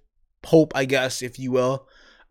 [0.44, 1.88] hope, I guess, if you will.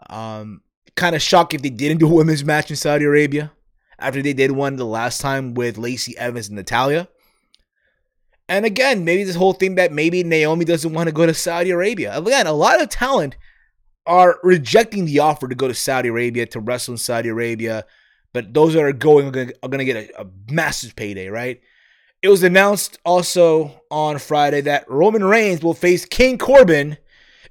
[0.09, 0.61] Um,
[0.95, 3.51] kind of shocked if they didn't do a women's match in Saudi Arabia
[3.99, 7.07] after they did one the last time with Lacey Evans and Natalya.
[8.47, 11.69] And again, maybe this whole thing that maybe Naomi doesn't want to go to Saudi
[11.69, 12.17] Arabia.
[12.17, 13.37] Again, a lot of talent
[14.07, 17.85] are rejecting the offer to go to Saudi Arabia to wrestle in Saudi Arabia,
[18.33, 21.61] but those that are going are going to get a, a massive payday, right?
[22.21, 26.97] It was announced also on Friday that Roman Reigns will face King Corbin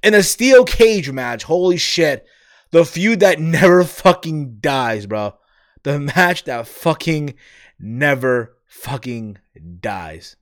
[0.03, 1.43] in a steel cage match.
[1.43, 2.25] Holy shit.
[2.71, 5.33] The feud that never fucking dies, bro.
[5.83, 7.35] The match that fucking
[7.79, 9.37] never fucking
[9.79, 10.35] dies.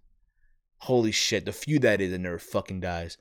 [0.80, 3.18] Holy shit, the feud that is and never fucking dies.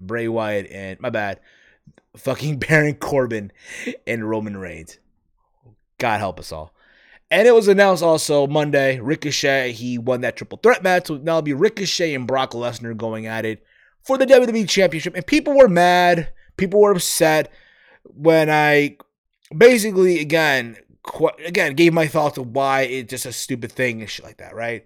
[0.00, 1.40] Bray Wyatt and my bad,
[2.16, 3.52] fucking Baron Corbin
[4.06, 4.98] and Roman Reigns.
[5.98, 6.72] God help us all.
[7.30, 11.08] And it was announced also Monday, Ricochet, he won that triple threat match.
[11.08, 13.62] So now it'll be Ricochet and Brock Lesnar going at it
[14.02, 15.14] for the WWE Championship.
[15.14, 16.32] And people were mad.
[16.56, 17.52] People were upset
[18.04, 18.96] when I
[19.54, 20.78] basically, again,
[21.44, 24.54] again, gave my thoughts of why it's just a stupid thing and shit like that,
[24.54, 24.84] right?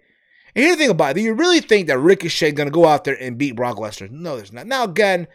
[0.55, 1.15] And here's the thing about it.
[1.15, 4.11] Do you really think that Ricochet going to go out there and beat Brock Lesnar?
[4.11, 4.67] No, there's not.
[4.67, 5.29] Now, again,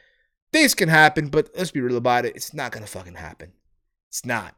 [0.51, 2.35] things can happen, but let's be real about it.
[2.35, 3.53] It's not going to fucking happen.
[4.09, 4.55] It's not.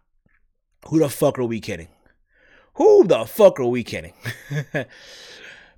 [0.87, 1.89] Who the fuck are we kidding?
[2.75, 4.13] Who the fuck are we kidding?
[4.73, 4.87] but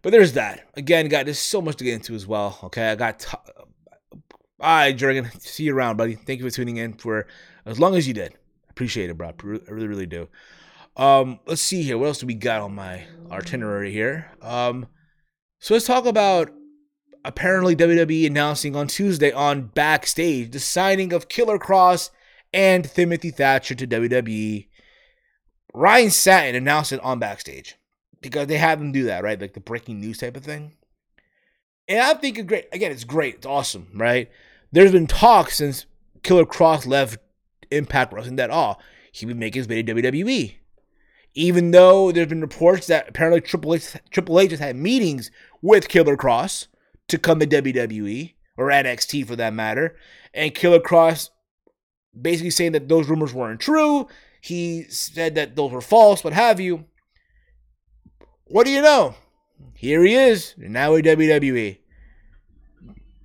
[0.03, 0.67] there's that.
[0.75, 2.59] Again, guys, there's so much to get into as well.
[2.65, 3.19] Okay, I got.
[3.19, 3.37] T-
[4.59, 5.29] all right, Jurgen.
[5.39, 6.15] See you around, buddy.
[6.15, 7.25] Thank you for tuning in for
[7.65, 8.35] as long as you did.
[8.81, 9.27] Appreciate it, bro.
[9.27, 10.27] I really, really do.
[10.97, 11.99] Um, let's see here.
[11.99, 14.31] What else do we got on my itinerary here?
[14.41, 14.87] Um,
[15.59, 16.49] so let's talk about
[17.23, 22.09] apparently WWE announcing on Tuesday on backstage the signing of Killer Kross
[22.51, 24.67] and Timothy Thatcher to WWE.
[25.75, 27.77] Ryan Satin announced it on backstage
[28.19, 29.39] because they have them do that, right?
[29.39, 30.71] Like the breaking news type of thing.
[31.87, 32.65] And I think it's great.
[32.71, 33.35] Again, it's great.
[33.35, 34.31] It's awesome, right?
[34.71, 35.85] There's been talk since
[36.23, 37.19] Killer Kross left
[37.71, 38.81] Impact Wrestling that, all.
[39.11, 40.55] he would make his way to WWE
[41.33, 45.31] even though there's been reports that apparently Triple H, Triple H has had meetings
[45.61, 46.67] with Killer Kross
[47.07, 49.95] to come to WWE or NXT for that matter,
[50.33, 51.29] and Killer Kross
[52.19, 54.07] basically saying that those rumors weren't true.
[54.41, 56.85] He said that those were false, what have you.
[58.45, 59.15] What do you know?
[59.73, 61.77] Here he is, now in WWE.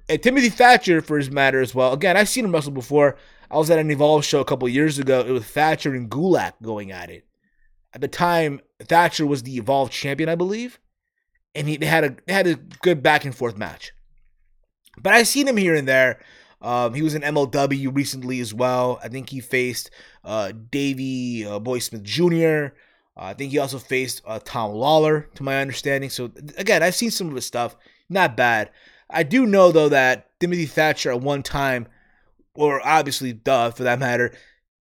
[0.09, 1.93] And Timothy Thatcher, for his matter as well.
[1.93, 3.17] Again, I've seen him wrestle before.
[3.51, 5.21] I was at an Evolve show a couple years ago.
[5.21, 7.27] It was Thatcher and Gulak going at it
[7.97, 10.79] at the time Thatcher was the Evolve champion, I believe,
[11.55, 13.93] and he they had a they had a good back and forth match.
[14.99, 16.21] But I've seen him here and there.
[16.61, 19.01] Um, he was in MLW recently as well.
[19.03, 19.91] I think he faced
[20.25, 22.75] uh, Davey uh, Boy Smith Jr.
[23.17, 26.11] Uh, I think he also faced uh, Tom Lawlor, to my understanding.
[26.11, 27.77] So again, I've seen some of his stuff.
[28.11, 28.71] Not bad.
[29.09, 31.88] I do know though that Timothy Thatcher at one time,
[32.57, 34.33] or obviously duh for that matter,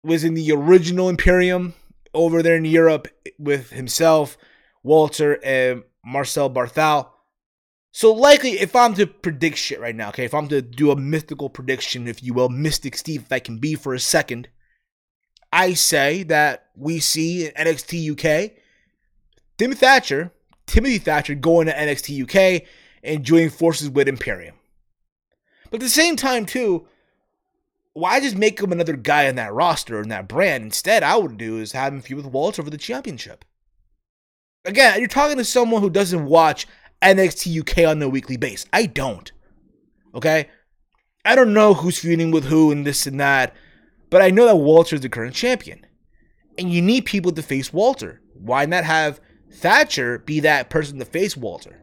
[0.02, 1.74] was in the original Imperium
[2.14, 4.36] over there in Europe with himself,
[4.82, 7.10] Walter, and Marcel Barthel.
[7.92, 10.96] So likely, if I'm to predict shit right now, okay, if I'm to do a
[10.96, 14.48] mythical prediction, if you will, Mystic Steve, if I can be for a second,
[15.52, 18.52] I say that we see NXT UK,
[19.56, 20.32] Tim Thatcher,
[20.66, 22.68] Timothy Thatcher going to NXT UK
[23.02, 24.54] and joining forces with Imperium.
[25.70, 26.86] But at the same time, too,
[27.98, 30.64] why just make him another guy in that roster and that brand?
[30.64, 33.44] Instead, I would do is have him feud with Walter for the championship.
[34.64, 36.66] Again, you're talking to someone who doesn't watch
[37.02, 38.66] NXT UK on a weekly basis.
[38.72, 39.30] I don't.
[40.14, 40.48] Okay?
[41.24, 43.54] I don't know who's feuding with who and this and that,
[44.10, 45.84] but I know that Walter is the current champion.
[46.56, 48.20] And you need people to face Walter.
[48.34, 49.20] Why not have
[49.52, 51.82] Thatcher be that person to face Walter?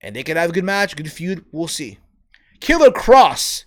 [0.00, 1.44] And they could have a good match, good feud.
[1.52, 1.98] We'll see.
[2.60, 3.64] Killer Kross.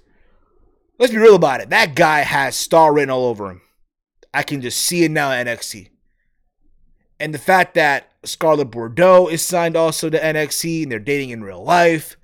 [0.98, 1.70] Let's be real about it.
[1.70, 3.62] That guy has star written all over him.
[4.34, 5.89] I can just see it now at NXT.
[7.20, 11.43] And the fact that Scarlett Bordeaux is signed also to NXT and they're dating in
[11.43, 12.18] real life.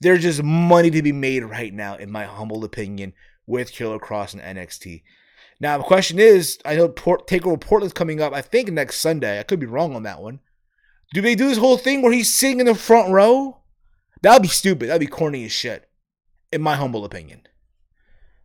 [0.00, 3.14] There's just money to be made right now, in my humble opinion,
[3.46, 5.02] with Killer Kross and NXT.
[5.60, 9.38] Now, the question is I know Port- Takeover Portland's coming up, I think next Sunday.
[9.38, 10.40] I could be wrong on that one.
[11.12, 13.58] Do they do this whole thing where he's sitting in the front row?
[14.22, 14.88] That'd be stupid.
[14.88, 15.88] That'd be corny as shit,
[16.52, 17.42] in my humble opinion.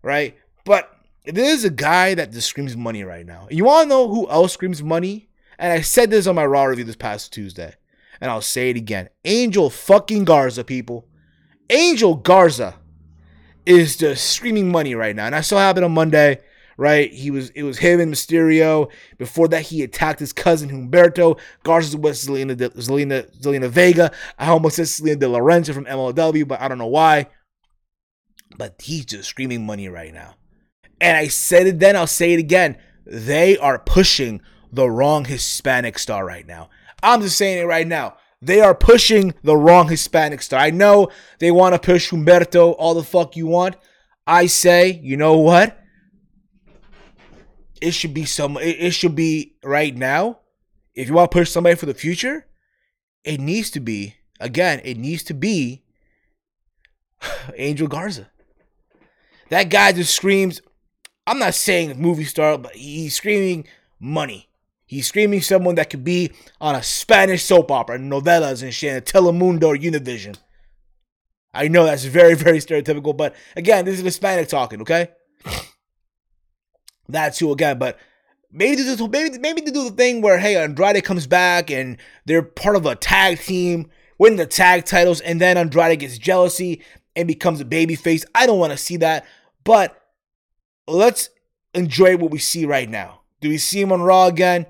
[0.02, 0.38] Right?
[0.66, 0.90] But
[1.26, 3.48] there's a guy that just screams money right now.
[3.50, 5.30] You want to know who else screams money?
[5.58, 7.76] And I said this on my Raw review this past Tuesday.
[8.22, 9.10] And I'll say it again.
[9.26, 11.08] Angel fucking Garza, people.
[11.70, 12.76] Angel Garza
[13.66, 15.26] is just screaming money right now.
[15.26, 16.40] And I saw it happen on Monday,
[16.78, 17.12] right?
[17.14, 18.90] He was it was him and Mysterio.
[19.18, 21.40] Before that, he attacked his cousin Humberto.
[21.64, 24.12] Garza was Zelina, De, Zelina, Zelina Vega.
[24.38, 27.28] I almost said Zelina De Lorenzo from MLW, but I don't know why.
[28.58, 30.36] But he's just screaming money right now.
[31.02, 32.78] And I said it then, I'll say it again.
[33.06, 34.42] They are pushing
[34.72, 36.70] the wrong Hispanic star right now.
[37.02, 38.18] I'm just saying it right now.
[38.42, 40.60] They are pushing the wrong Hispanic star.
[40.60, 43.76] I know they want to push Humberto all the fuck you want.
[44.26, 45.78] I say, you know what?
[47.82, 48.58] It should be some.
[48.58, 50.40] It should be right now.
[50.96, 52.46] If you want to push somebody for the future,
[53.24, 54.82] it needs to be again.
[54.84, 55.84] It needs to be
[57.56, 58.30] Angel Garza.
[59.50, 60.62] That guy just screams.
[61.28, 63.68] I'm not saying movie star, but he's screaming
[64.00, 64.50] money.
[64.86, 69.66] He's screaming someone that could be on a Spanish soap opera, novellas and shit, Telemundo
[69.66, 70.38] or Univision.
[71.54, 75.10] I know that's very, very stereotypical, but again, this is Hispanic talking, okay?
[77.08, 77.98] That's who again, but
[78.52, 82.44] maybe this maybe maybe to do the thing where hey Andrade comes back and they're
[82.44, 83.90] part of a tag team,
[84.20, 86.84] win the tag titles, and then Andrade gets jealousy
[87.16, 88.26] and becomes a babyface.
[88.36, 89.26] I don't want to see that,
[89.64, 89.96] but
[90.88, 91.30] let's
[91.74, 93.22] enjoy what we see right now.
[93.42, 94.66] Do we see him on Raw again?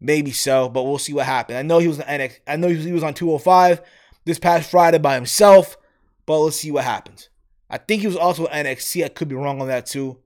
[0.00, 1.56] Maybe so, but we'll see what happens.
[1.56, 2.40] I know he was on NX.
[2.46, 3.82] I know he was on 205
[4.24, 5.76] this past Friday by himself,
[6.26, 7.28] but let's see what happens.
[7.70, 9.04] I think he was also at NXT.
[9.04, 10.18] I could be wrong on that too.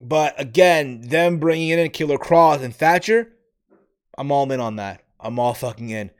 [0.00, 3.32] But again, them bringing in Killer Kross and Thatcher,
[4.16, 5.02] I'm all in on that.
[5.18, 6.10] I'm all fucking in.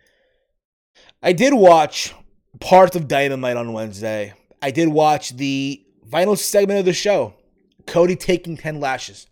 [1.22, 2.14] I did watch
[2.61, 4.34] parts of Dynamite on Wednesday.
[4.62, 7.34] I did watch the final segment of the show.
[7.86, 9.26] Cody taking 10 lashes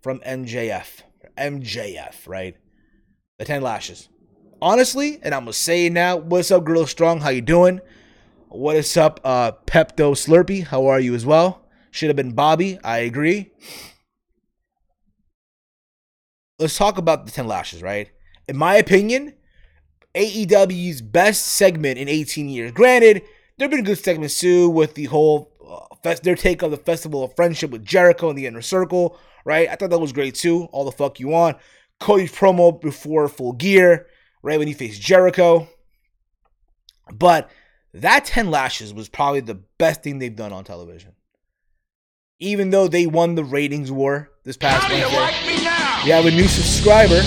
[0.00, 1.02] from MJF.
[1.38, 2.56] MJF, right?
[3.38, 4.08] the 10 lashes.
[4.62, 7.20] Honestly, and I'm gonna say it now, what's up, Gorilla Strong?
[7.20, 7.80] How you doing?
[8.48, 10.64] What is up, uh, Pepto Slurpee?
[10.64, 11.66] How are you as well?
[11.90, 12.78] Should have been Bobby.
[12.84, 13.50] I agree.
[16.58, 18.10] Let's talk about the 10 lashes, right?
[18.46, 19.34] In my opinion,
[20.14, 22.70] AEW's best segment in 18 years.
[22.70, 23.22] Granted,
[23.58, 25.52] there have been good segments too with the whole
[26.22, 29.68] their take of the Festival of Friendship with Jericho and the Inner Circle, right?
[29.68, 30.64] I thought that was great too.
[30.72, 31.56] All the fuck you want.
[32.00, 34.06] Cody's promo before Full Gear,
[34.42, 35.68] right when he faced Jericho.
[37.12, 37.50] But
[37.92, 41.12] that 10 lashes was probably the best thing they've done on television.
[42.40, 45.04] Even though they won the ratings war this past week.
[45.12, 45.34] Like
[46.04, 47.22] we have a new subscriber.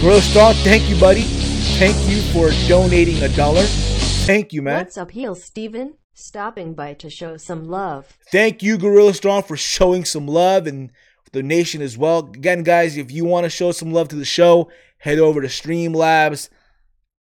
[0.00, 1.22] Gorilla Strong, thank you, buddy.
[1.78, 3.64] Thank you for donating a dollar.
[3.64, 4.78] Thank you, man.
[4.78, 5.94] What's up, heel Steven?
[6.20, 8.18] Stopping by to show some love.
[8.30, 10.92] Thank you, Gorilla Strong, for showing some love and
[11.32, 12.18] the nation as well.
[12.18, 15.48] Again, guys, if you want to show some love to the show, head over to
[15.48, 16.50] Streamlabs.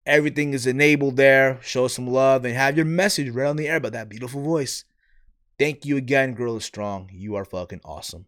[0.07, 1.59] Everything is enabled there.
[1.61, 4.83] Show some love and have your message right on the air by that beautiful voice.
[5.59, 7.11] Thank you again, Gorilla Strong.
[7.13, 8.25] You are fucking awesome.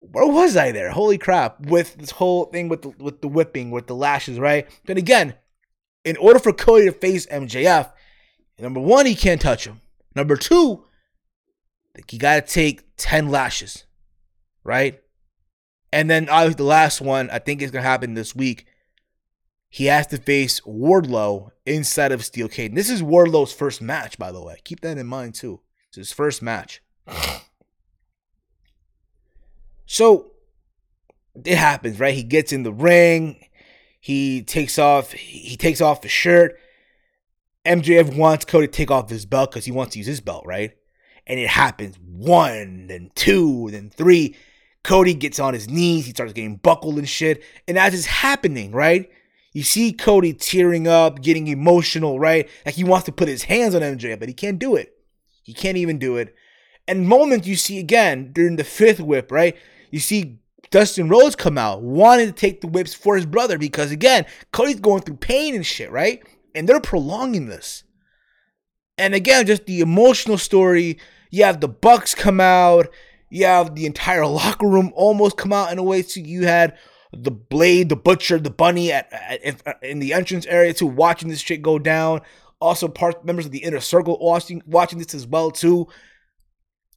[0.00, 0.90] Where was I there?
[0.90, 1.66] Holy crap!
[1.66, 4.66] With this whole thing with the, with the whipping, with the lashes, right?
[4.86, 5.34] But again,
[6.04, 7.92] in order for Cody to face MJF,
[8.60, 9.80] number one, he can't touch him.
[10.14, 10.84] Number two,
[12.08, 13.84] he got to take ten lashes
[14.64, 15.00] right?
[15.92, 18.66] And then obviously the last one, I think is gonna happen this week.
[19.68, 22.74] He has to face Wardlow inside of Steel Cage.
[22.74, 24.60] This is Wardlow's first match, by the way.
[24.64, 25.60] Keep that in mind too.
[25.88, 26.82] It's his first match.
[29.86, 30.32] So
[31.44, 32.14] it happens, right?
[32.14, 33.44] He gets in the ring.
[34.00, 35.12] He takes off.
[35.12, 36.56] He takes off the shirt.
[37.64, 40.44] MJF wants Cody to take off his belt because he wants to use his belt,
[40.46, 40.72] right?
[41.26, 44.34] And it happens one, then two, then three.
[44.82, 46.06] Cody gets on his knees.
[46.06, 47.42] He starts getting buckled and shit.
[47.68, 49.10] And as it's happening, right?
[49.52, 52.48] You see Cody tearing up, getting emotional, right?
[52.64, 54.96] Like he wants to put his hands on MJF, but he can't do it.
[55.42, 56.34] He can't even do it.
[56.88, 59.56] And moment you see again during the fifth whip, right?
[59.90, 60.38] You see
[60.70, 64.80] Dustin Rhodes come out wanting to take the whips for his brother because again, Cody's
[64.80, 66.22] going through pain and shit, right?
[66.54, 67.84] And they're prolonging this.
[68.98, 70.98] And again, just the emotional story.
[71.30, 72.88] You have the Bucks come out.
[73.30, 76.02] You have the entire locker room almost come out in a way.
[76.02, 76.76] So you had
[77.12, 81.40] the Blade, the Butcher, the Bunny at, at in the entrance area too, watching this
[81.40, 82.20] shit go down.
[82.60, 85.88] Also, part members of the inner circle watching watching this as well too.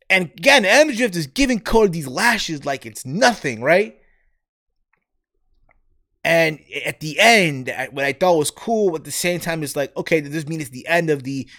[0.09, 3.97] And again, MJF is giving Cody these lashes like it's nothing, right?
[6.23, 9.75] And at the end, what I thought was cool, but at the same time, it's
[9.75, 11.49] like, okay, does this mean it's the end of the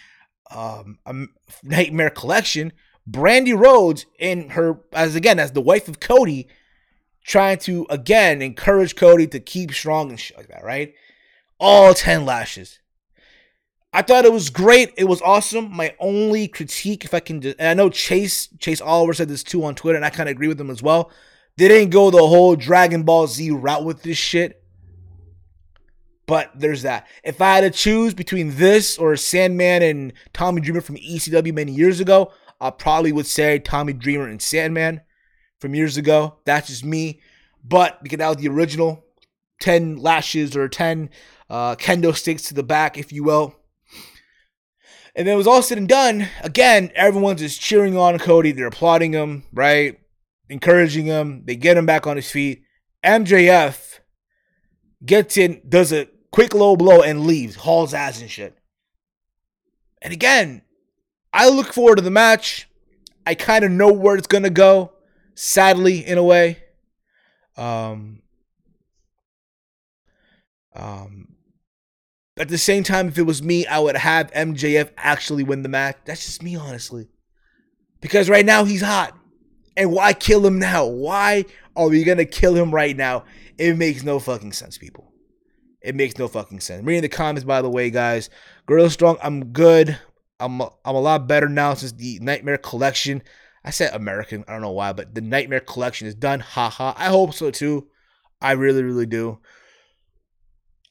[0.50, 2.72] um, um, Nightmare Collection?
[3.08, 6.48] Brandi Rhodes, in her as again as the wife of Cody,
[7.22, 10.94] trying to again encourage Cody to keep strong and shit like that, right?
[11.60, 12.78] All ten lashes.
[13.92, 14.92] I thought it was great.
[14.96, 15.70] It was awesome.
[15.70, 19.62] My only critique, if I can, and I know Chase Chase Oliver said this too
[19.64, 21.10] on Twitter, and I kind of agree with him as well.
[21.56, 24.60] They didn't go the whole Dragon Ball Z route with this shit.
[26.26, 27.06] But there's that.
[27.22, 31.72] If I had to choose between this or Sandman and Tommy Dreamer from ECW many
[31.72, 35.02] years ago, I probably would say Tommy Dreamer and Sandman
[35.60, 36.38] from years ago.
[36.46, 37.20] That's just me.
[37.62, 39.04] But because that was the original
[39.60, 41.10] 10 lashes or 10
[41.50, 43.54] uh, kendo sticks to the back, if you will.
[45.14, 46.28] And then it was all said and done.
[46.42, 48.50] Again, everyone's just cheering on Cody.
[48.50, 50.00] They're applauding him, right?
[50.48, 51.42] Encouraging him.
[51.44, 52.62] They get him back on his feet.
[53.04, 54.00] MJF
[55.04, 58.58] gets in, does a quick low blow, and leaves, hauls ass and shit.
[60.02, 60.62] And again,
[61.32, 62.68] I look forward to the match.
[63.26, 64.92] I kind of know where it's gonna go.
[65.34, 66.62] Sadly, in a way.
[67.56, 68.22] Um,
[70.74, 71.34] um,
[72.36, 75.68] at the same time, if it was me, I would have MJF actually win the
[75.68, 75.96] match.
[76.04, 77.08] That's just me, honestly.
[78.00, 79.16] Because right now he's hot.
[79.76, 80.86] And why kill him now?
[80.86, 81.44] Why
[81.76, 83.24] are we gonna kill him right now?
[83.58, 85.12] It makes no fucking sense, people.
[85.82, 86.84] It makes no fucking sense.
[86.84, 88.30] Reading the comments, by the way, guys.
[88.66, 89.98] Gorilla Strong, I'm good.
[90.40, 93.22] I'm a, I'm a lot better now since the Nightmare Collection.
[93.64, 96.40] I said American, I don't know why, but the Nightmare Collection is done.
[96.40, 96.94] Haha.
[96.96, 97.88] I hope so too.
[98.40, 99.38] I really, really do.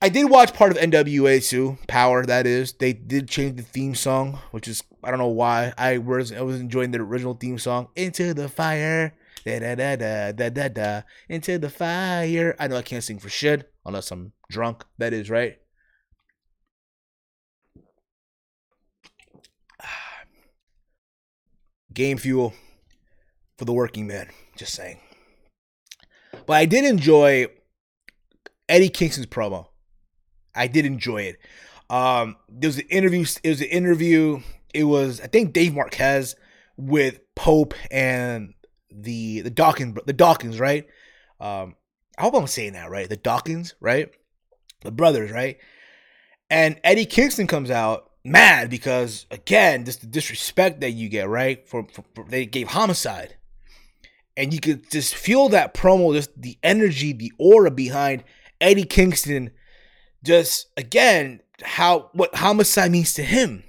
[0.02, 2.74] I did watch part of NWA too, Power that is.
[2.74, 5.74] They did change the theme song, which is I don't know why.
[5.78, 9.14] I was I was enjoying the original theme song, Into the Fire.
[9.46, 12.56] Da da da da da da da into the fire.
[12.60, 14.86] I know I can't sing for shit unless I'm drunk.
[15.00, 15.58] That is right.
[21.94, 22.54] Game fuel
[23.58, 24.30] for the working man.
[24.56, 25.00] Just saying.
[26.46, 27.48] But I did enjoy
[28.70, 29.68] Eddie Kingston's promo.
[30.56, 31.38] I did enjoy it.
[31.90, 33.26] Um, there was an interview.
[33.44, 34.40] It was an interview.
[34.74, 36.36] It was I think Dave Marquez
[36.78, 38.54] with Pope and
[38.92, 40.88] the the Dawkins the Dawkins right.
[41.40, 41.76] Um,
[42.18, 43.10] I hope I'm saying that right.
[43.10, 44.10] The Dawkins right,
[44.82, 45.58] the brothers right.
[46.50, 51.68] And Eddie Kingston comes out mad because again, just the disrespect that you get right
[51.68, 53.36] for, for, for they gave homicide,
[54.38, 58.24] and you could just feel that promo, just the energy, the aura behind
[58.62, 59.52] Eddie Kingston
[60.24, 63.64] just again how what homicide means to him,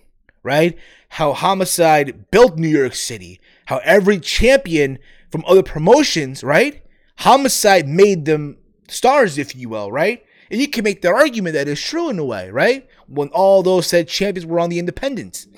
[0.44, 0.78] right?
[1.08, 4.98] How homicide built New York City, how every champion
[5.30, 6.84] from other promotions, right?
[7.18, 10.24] Homicide made them stars, if you will, right?
[10.50, 12.86] And you can make the argument that is true in a way, right?
[13.08, 15.48] When all those said champions were on the independents.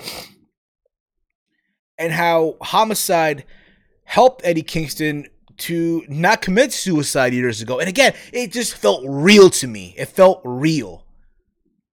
[1.98, 3.44] And how homicide
[4.04, 5.26] helped Eddie Kingston
[5.58, 7.80] to not commit suicide years ago.
[7.80, 9.94] And again, it just felt real to me.
[9.96, 11.04] It felt real.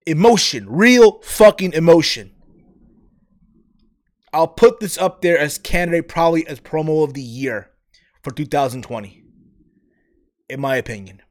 [0.06, 2.33] Emotion, real fucking emotion.
[4.34, 7.70] I'll put this up there as candidate probably as promo of the year
[8.24, 9.24] for 2020.
[10.50, 11.22] In my opinion.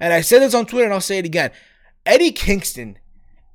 [0.00, 1.50] And I said this on Twitter and I'll say it again.
[2.06, 2.98] Eddie Kingston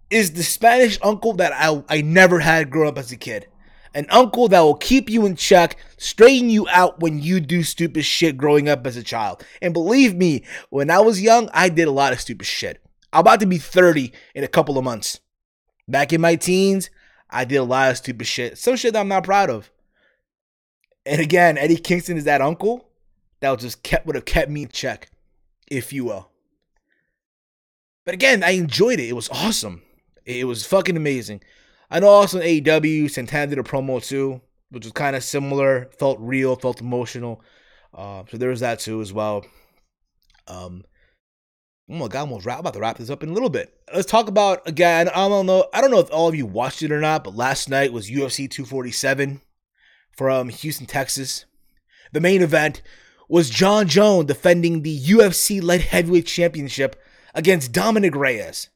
[0.09, 3.47] is the Spanish uncle that I, I never had growing up as a kid
[3.93, 8.03] an uncle that will keep you in check, straighten you out when you do stupid
[8.03, 9.43] shit growing up as a child.
[9.61, 12.83] And believe me, when I was young, I did a lot of stupid shit.
[13.11, 15.19] I'm about to be 30 in a couple of months.
[15.87, 16.89] Back in my teens,
[17.29, 18.57] I did a lot of stupid shit.
[18.57, 19.71] Some shit that I'm not proud of.
[21.05, 22.89] And again, Eddie Kingston is that uncle
[23.39, 25.09] that would just kept would have kept me in check,
[25.69, 26.29] if you will.
[28.05, 29.09] But again, I enjoyed it.
[29.09, 29.83] It was awesome.
[30.25, 31.41] It was fucking amazing.
[31.91, 35.89] I know also in AEW, Santana did a promo too, which was kind of similar.
[35.97, 37.41] Felt real, felt emotional.
[37.93, 39.45] Uh, so there was that too as well.
[40.47, 40.83] Um,
[41.89, 43.73] oh my god, almost wrap, about to wrap this up in a little bit.
[43.93, 45.09] Let's talk about again.
[45.09, 45.67] I don't know.
[45.73, 48.09] I don't know if all of you watched it or not, but last night was
[48.09, 49.41] UFC 247
[50.11, 51.45] from Houston, Texas.
[52.11, 52.81] The main event
[53.27, 56.95] was Jon Jones defending the UFC light heavyweight championship
[57.33, 58.69] against Dominick Reyes.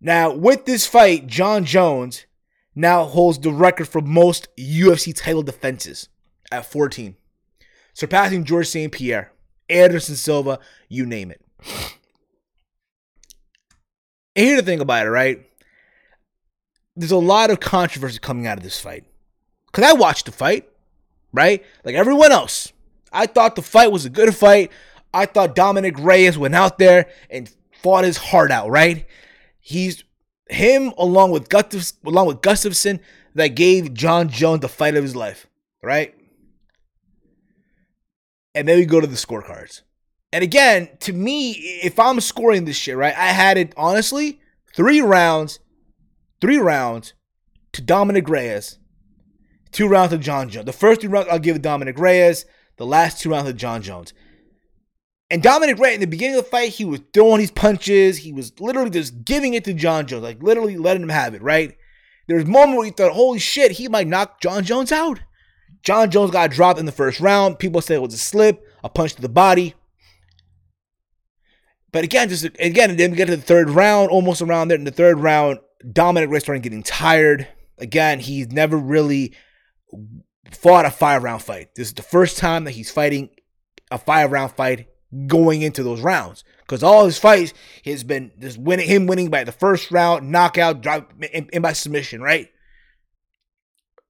[0.00, 2.26] Now, with this fight, Jon Jones
[2.74, 6.08] now holds the record for most UFC title defenses
[6.50, 7.16] at 14,
[7.92, 8.90] surpassing George St.
[8.90, 9.32] Pierre,
[9.68, 10.58] Anderson Silva,
[10.88, 11.42] you name it.
[14.36, 15.46] And here's the thing about it, right?
[16.96, 19.04] There's a lot of controversy coming out of this fight.
[19.66, 20.68] Because I watched the fight,
[21.32, 21.64] right?
[21.84, 22.72] Like everyone else.
[23.12, 24.70] I thought the fight was a good fight.
[25.12, 27.52] I thought Dominick Reyes went out there and
[27.82, 29.06] fought his heart out, right?
[29.58, 30.04] He's
[30.48, 33.00] him along with Gustaf, along with Gustafsson
[33.34, 35.46] that gave Jon Jones the fight of his life,
[35.82, 36.14] right?
[38.54, 39.82] And then we go to the scorecards.
[40.32, 41.52] And again, to me,
[41.82, 44.40] if I'm scoring this shit, right, I had it honestly
[44.74, 45.58] three rounds,
[46.40, 47.14] three rounds
[47.72, 48.78] to Dominick Reyes,
[49.72, 50.66] two rounds to Jon Jones.
[50.66, 52.44] The first two rounds I'll give Dominick Reyes,
[52.76, 54.12] the last two rounds to Jon Jones.
[55.32, 58.18] And Dominick Reyes, in the beginning of the fight, he was throwing these punches.
[58.18, 61.42] He was literally just giving it to Jon Jones, like literally letting him have it,
[61.42, 61.76] right?
[62.26, 65.20] There was a moment where you thought, holy shit, he might knock Jon Jones out.
[65.82, 67.58] Jon Jones got dropped in the first round.
[67.58, 69.74] People say it was a slip, a punch to the body.
[71.92, 74.78] But again, just again, then we get to the third round, almost around there.
[74.78, 75.58] In the third round,
[75.92, 77.48] Dominick Reyes started getting tired.
[77.78, 79.34] Again, he's never really
[80.52, 81.74] fought a five round fight.
[81.74, 83.30] This is the first time that he's fighting
[83.90, 84.88] a five round fight
[85.26, 86.44] going into those rounds.
[86.60, 87.52] Because all his fights
[87.84, 92.22] has been just winning him winning by the first round, knockout, drop and by submission,
[92.22, 92.48] right?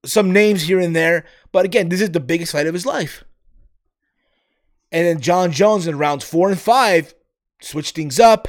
[0.05, 3.23] Some names here and there, but again, this is the biggest fight of his life.
[4.91, 7.13] And then Jon Jones in rounds four and five
[7.61, 8.47] switch things up,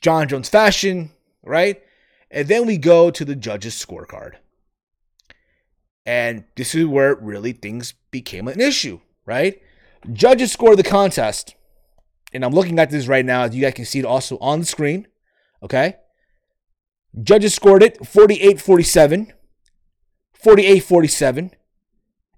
[0.00, 1.10] Jon Jones fashion,
[1.42, 1.82] right?
[2.30, 4.34] And then we go to the judges' scorecard.
[6.04, 9.60] And this is where really things became an issue, right?
[10.12, 11.54] Judges score the contest.
[12.32, 13.44] And I'm looking at this right now.
[13.44, 15.06] You guys can see it also on the screen.
[15.62, 15.96] Okay.
[17.22, 19.32] Judges scored it 48 47,
[20.32, 21.50] 48 47.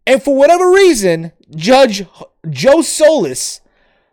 [0.06, 2.06] And for whatever reason, Judge
[2.50, 3.60] Joe Soliz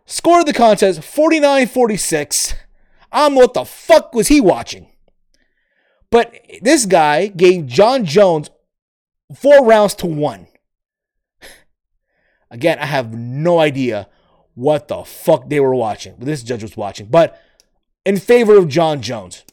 [0.06, 2.54] scored the contest 49 46.
[3.10, 4.88] I'm what the fuck was he watching?
[6.10, 8.50] But this guy gave Jon Jones
[9.34, 10.46] four rounds to one.
[12.50, 14.08] Again, I have no idea
[14.54, 16.16] what the fuck they were watching.
[16.18, 17.06] But this judge was watching.
[17.06, 17.40] But
[18.04, 19.44] in favor of Jon Jones.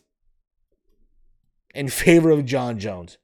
[1.74, 3.18] In favor of Jon Jones.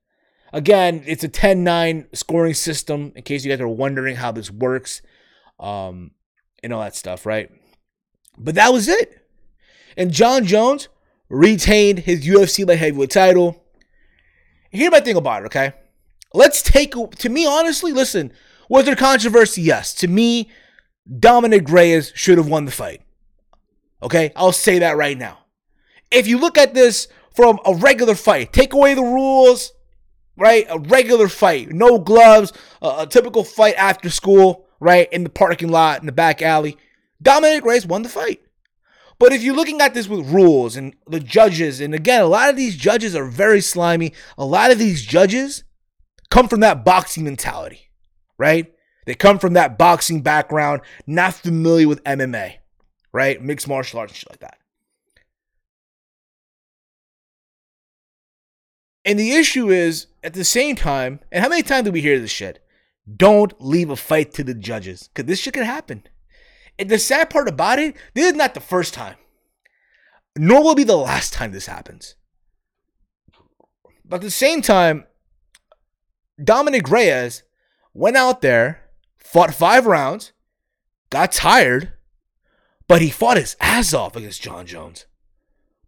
[0.54, 4.50] Again, it's a 10 9 scoring system in case you guys are wondering how this
[4.50, 5.02] works
[5.60, 6.12] um,
[6.66, 7.50] and all that stuff, right?
[8.38, 9.22] But that was it.
[9.96, 10.90] And Jon Jones
[11.30, 13.64] retained his UFC light heavyweight title.
[14.72, 15.74] Here's my thing about it, okay?
[16.34, 18.34] Let's take, to me, honestly, listen,
[18.68, 19.62] was there controversy?
[19.62, 19.94] Yes.
[19.96, 20.50] To me,
[21.20, 23.02] Dominick Reyes should have won the fight.
[24.02, 24.34] Okay?
[24.36, 25.38] I'll say that right now.
[26.12, 29.72] If you look at this from a regular fight, take away the rules,
[30.36, 30.66] right?
[30.68, 32.52] A regular fight, no gloves,
[32.82, 35.12] a, a typical fight after school, right?
[35.12, 36.78] In the parking lot, in the back alley.
[37.22, 38.42] Dominick Reyes won the fight.
[39.18, 42.50] But if you're looking at this with rules and the judges, and again, a lot
[42.50, 44.14] of these judges are very slimy.
[44.38, 45.64] A lot of these judges
[46.30, 47.86] come from that boxing mentality
[48.38, 48.72] right?
[49.06, 52.56] They come from that boxing background, not familiar with MMA,
[53.12, 53.42] right?
[53.42, 54.58] Mixed martial arts and shit like that.
[59.04, 62.20] And the issue is, at the same time, and how many times do we hear
[62.20, 62.65] this shit?
[63.14, 66.04] Don't leave a fight to the judges, because this shit can happen.
[66.80, 69.16] And the sad part about it, this is not the first time,
[70.36, 72.16] nor will be the last time this happens.
[74.04, 75.06] But at the same time,
[76.44, 77.44] Dominick Reyes
[77.94, 80.34] went out there, fought five rounds,
[81.10, 81.94] got tired,
[82.88, 85.06] but he fought his ass off against Jon Jones.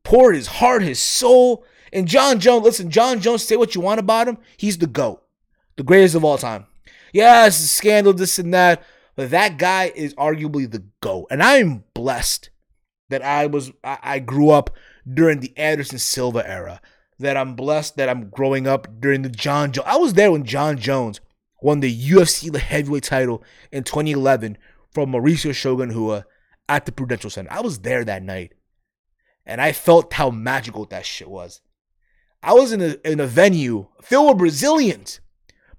[0.03, 1.65] Poured his heart, his soul.
[1.91, 4.38] And Jon Jones, listen, Jon Jones, say what you want about him.
[4.55, 5.22] He's the GOAT,
[5.76, 6.65] the greatest of all time.
[7.18, 8.84] Yes, scandal, this and that,
[9.15, 11.26] but that guy is arguably the GOAT.
[11.32, 12.51] And I'm blessed
[13.09, 14.70] that I was I, I grew up
[15.11, 16.80] during the Anderson Silva era.
[17.18, 19.88] That I'm blessed that I'm growing up during the Jon Jones.
[19.88, 21.20] I was there when Jon Jones
[21.59, 24.55] won the UFC heavyweight title in 2011
[24.91, 26.24] from Mauricio Shogun Rua
[26.70, 27.51] at the Prudential Center.
[27.51, 28.53] I was there that night.
[29.43, 31.61] And I felt how magical that shit was.
[32.43, 35.20] I was in a, in a venue filled with Brazilians.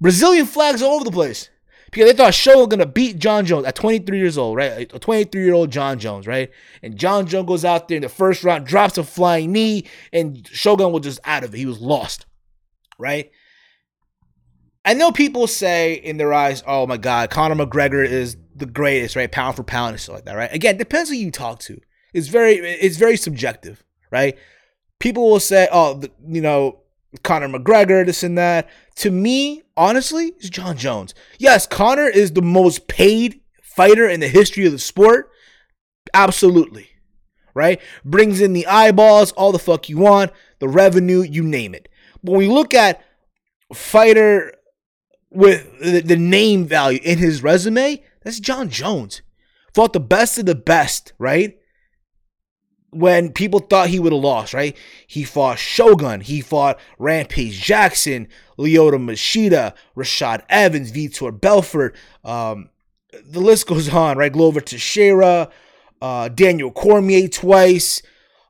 [0.00, 1.50] Brazilian flags all over the place.
[1.90, 4.92] because they thought Shogun was gonna beat Jon Jones at 23 years old, right?
[4.92, 6.50] A 23 year old Jon Jones, right?
[6.82, 10.46] And Jon Jones goes out there in the first round, drops a flying knee, and
[10.48, 11.58] Shogun was just out of it.
[11.58, 12.26] He was lost,
[12.98, 13.30] right?
[14.84, 19.16] I know people say in their eyes, "Oh my God, Conor McGregor is the greatest,
[19.16, 19.30] right?
[19.30, 21.80] Pound for pound and stuff like that, right?" Again, depends who you talk to.
[22.14, 24.36] It's very, it's very subjective, right?
[24.98, 26.80] People will say, "Oh, you know,
[27.22, 31.14] Conor McGregor, this and that." To me, honestly, it's Jon Jones.
[31.38, 35.30] Yes, Conor is the most paid fighter in the history of the sport.
[36.12, 36.88] Absolutely.
[37.54, 37.80] Right?
[38.04, 41.88] Brings in the eyeballs, all the fuck you want, the revenue, you name it.
[42.22, 43.02] But when we look at
[43.72, 44.54] fighter
[45.30, 49.22] with the, the name value in his resume, that's Jon Jones.
[49.74, 51.57] Fought the best of the best, right?
[52.90, 54.76] When people thought he would have lost, right?
[55.06, 58.28] He fought Shogun, he fought Rampage Jackson,
[58.58, 61.94] Lyoto Machida, Rashad Evans, Vitor Belfort.
[62.24, 62.70] Um,
[63.24, 64.32] the list goes on, right?
[64.32, 65.50] Glover Teixeira,
[66.00, 68.02] uh, Daniel Cormier twice,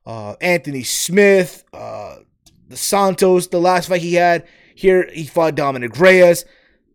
[0.07, 2.17] uh, Anthony Smith, uh,
[2.69, 4.47] the Santos, the last fight he had.
[4.75, 6.45] Here he fought Dominick Reyes.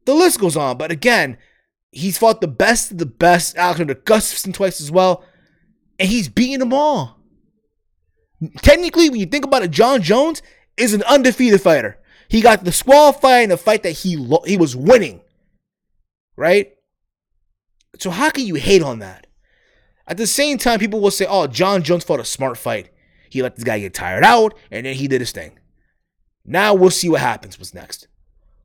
[0.06, 1.38] The list goes on, but again,
[1.92, 5.24] he's fought the best of the best, Alexander Gustafsson twice as well,
[6.00, 7.23] and he's beaten them all.
[8.62, 10.42] Technically, when you think about it, Jon Jones
[10.78, 12.00] is an undefeated fighter.
[12.28, 15.22] He got disqualified in a fight that he lo- he was winning,
[16.36, 16.74] right?
[18.00, 19.28] So how can you hate on that?
[20.08, 22.90] At the same time, people will say, "Oh, Jon Jones fought a smart fight.
[23.30, 25.60] He let this guy get tired out, and then he did his thing."
[26.46, 27.58] Now we'll see what happens.
[27.58, 28.08] What's next?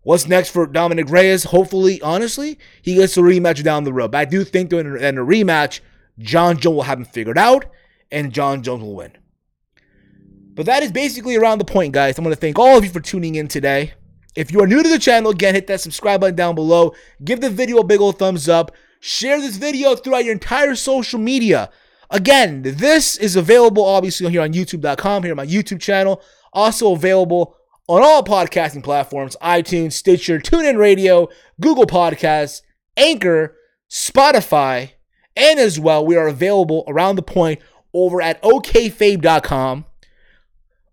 [0.02, 1.44] What's next for Dominick Reyes?
[1.44, 4.12] Hopefully, honestly, he gets a rematch down the road.
[4.12, 5.80] But I do think that in a rematch,
[6.18, 7.66] Jon Jones will have him figured out,
[8.10, 9.12] and Jon Jones will win.
[10.58, 12.18] But that is basically around the point, guys.
[12.18, 13.92] I want to thank all of you for tuning in today.
[14.34, 16.94] If you are new to the channel, again, hit that subscribe button down below.
[17.24, 18.72] Give the video a big old thumbs up.
[18.98, 21.70] Share this video throughout your entire social media.
[22.10, 26.20] Again, this is available obviously here on youtube.com, here on my YouTube channel.
[26.52, 27.54] Also available
[27.86, 31.28] on all podcasting platforms iTunes, Stitcher, TuneIn Radio,
[31.60, 32.62] Google Podcasts,
[32.96, 33.56] Anchor,
[33.88, 34.90] Spotify,
[35.36, 37.60] and as well, we are available around the point
[37.94, 39.84] over at okayfabe.com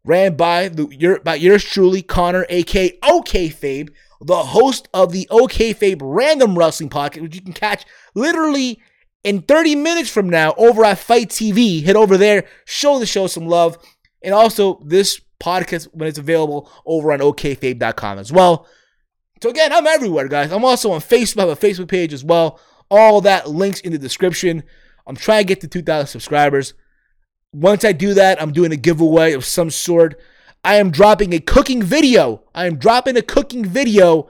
[0.05, 3.89] ran by the your, by yours truly, Connor, aka Okayfabe,
[4.21, 8.79] the host of the Okayfabe Random Wrestling Podcast, which you can catch literally
[9.23, 11.83] in 30 minutes from now over at FITE TV.
[11.83, 13.77] Head over there, show the show some love,
[14.21, 18.67] and also this podcast when it's available over on okayfabe.com as well.
[19.41, 20.51] So again, I'm everywhere, guys.
[20.51, 21.43] I'm also on Facebook.
[21.43, 22.59] I have a Facebook page as well.
[22.89, 24.63] All that links in the description.
[25.07, 26.73] I'm trying to get to 2,000 subscribers.
[27.55, 30.19] Once I do that, I'm doing a giveaway of some sort.
[30.65, 32.43] I am dropping a cooking video.
[32.53, 34.27] I am dropping a cooking video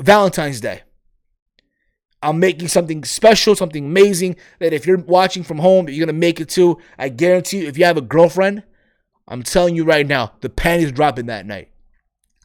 [0.00, 0.82] Valentine's Day.
[2.22, 6.20] I'm making something special, something amazing that if you're watching from home, you're going to
[6.20, 6.78] make it too.
[6.96, 8.62] I guarantee you, if you have a girlfriend,
[9.26, 11.70] I'm telling you right now, the panties dropping that night.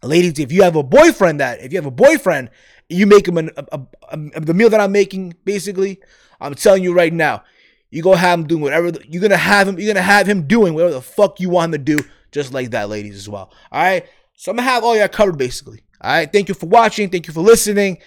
[0.02, 2.50] Ladies, if you have a boyfriend that, if you have a boyfriend,
[2.90, 6.00] you make him an, a, a, a, the meal that I'm making, basically,
[6.42, 7.44] I'm telling you right now,
[7.90, 9.80] you go have him doing whatever the, you're gonna have him.
[9.80, 12.72] You're gonna have him doing whatever the fuck you want him to do, just like
[12.72, 13.52] that, ladies, as well.
[13.72, 14.06] All right.
[14.36, 15.84] So I'm gonna have all y'all covered, basically.
[16.02, 16.32] All right.
[16.32, 17.10] Thank you for watching.
[17.10, 18.00] Thank you for listening.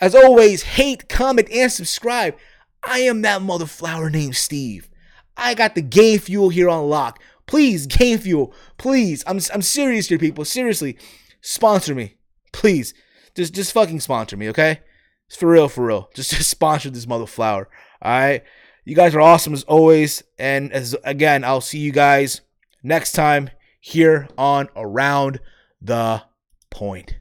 [0.00, 2.36] As always, hate, comment, and subscribe.
[2.82, 4.88] I am that mother flower named Steve.
[5.36, 7.20] I got the game fuel here on lock.
[7.46, 8.54] Please, game fuel.
[8.78, 9.24] Please.
[9.26, 10.44] I'm I'm serious here, people.
[10.44, 10.98] Seriously.
[11.40, 12.16] Sponsor me.
[12.52, 12.94] Please.
[13.34, 14.80] Just just fucking sponsor me, okay?
[15.26, 16.10] It's for real, for real.
[16.14, 17.68] Just just sponsor this mother flower.
[18.02, 18.42] All right.
[18.84, 20.22] You guys are awesome as always.
[20.38, 22.42] And as again, I'll see you guys
[22.82, 25.40] next time here on Around
[25.80, 26.22] the
[26.70, 27.16] Point.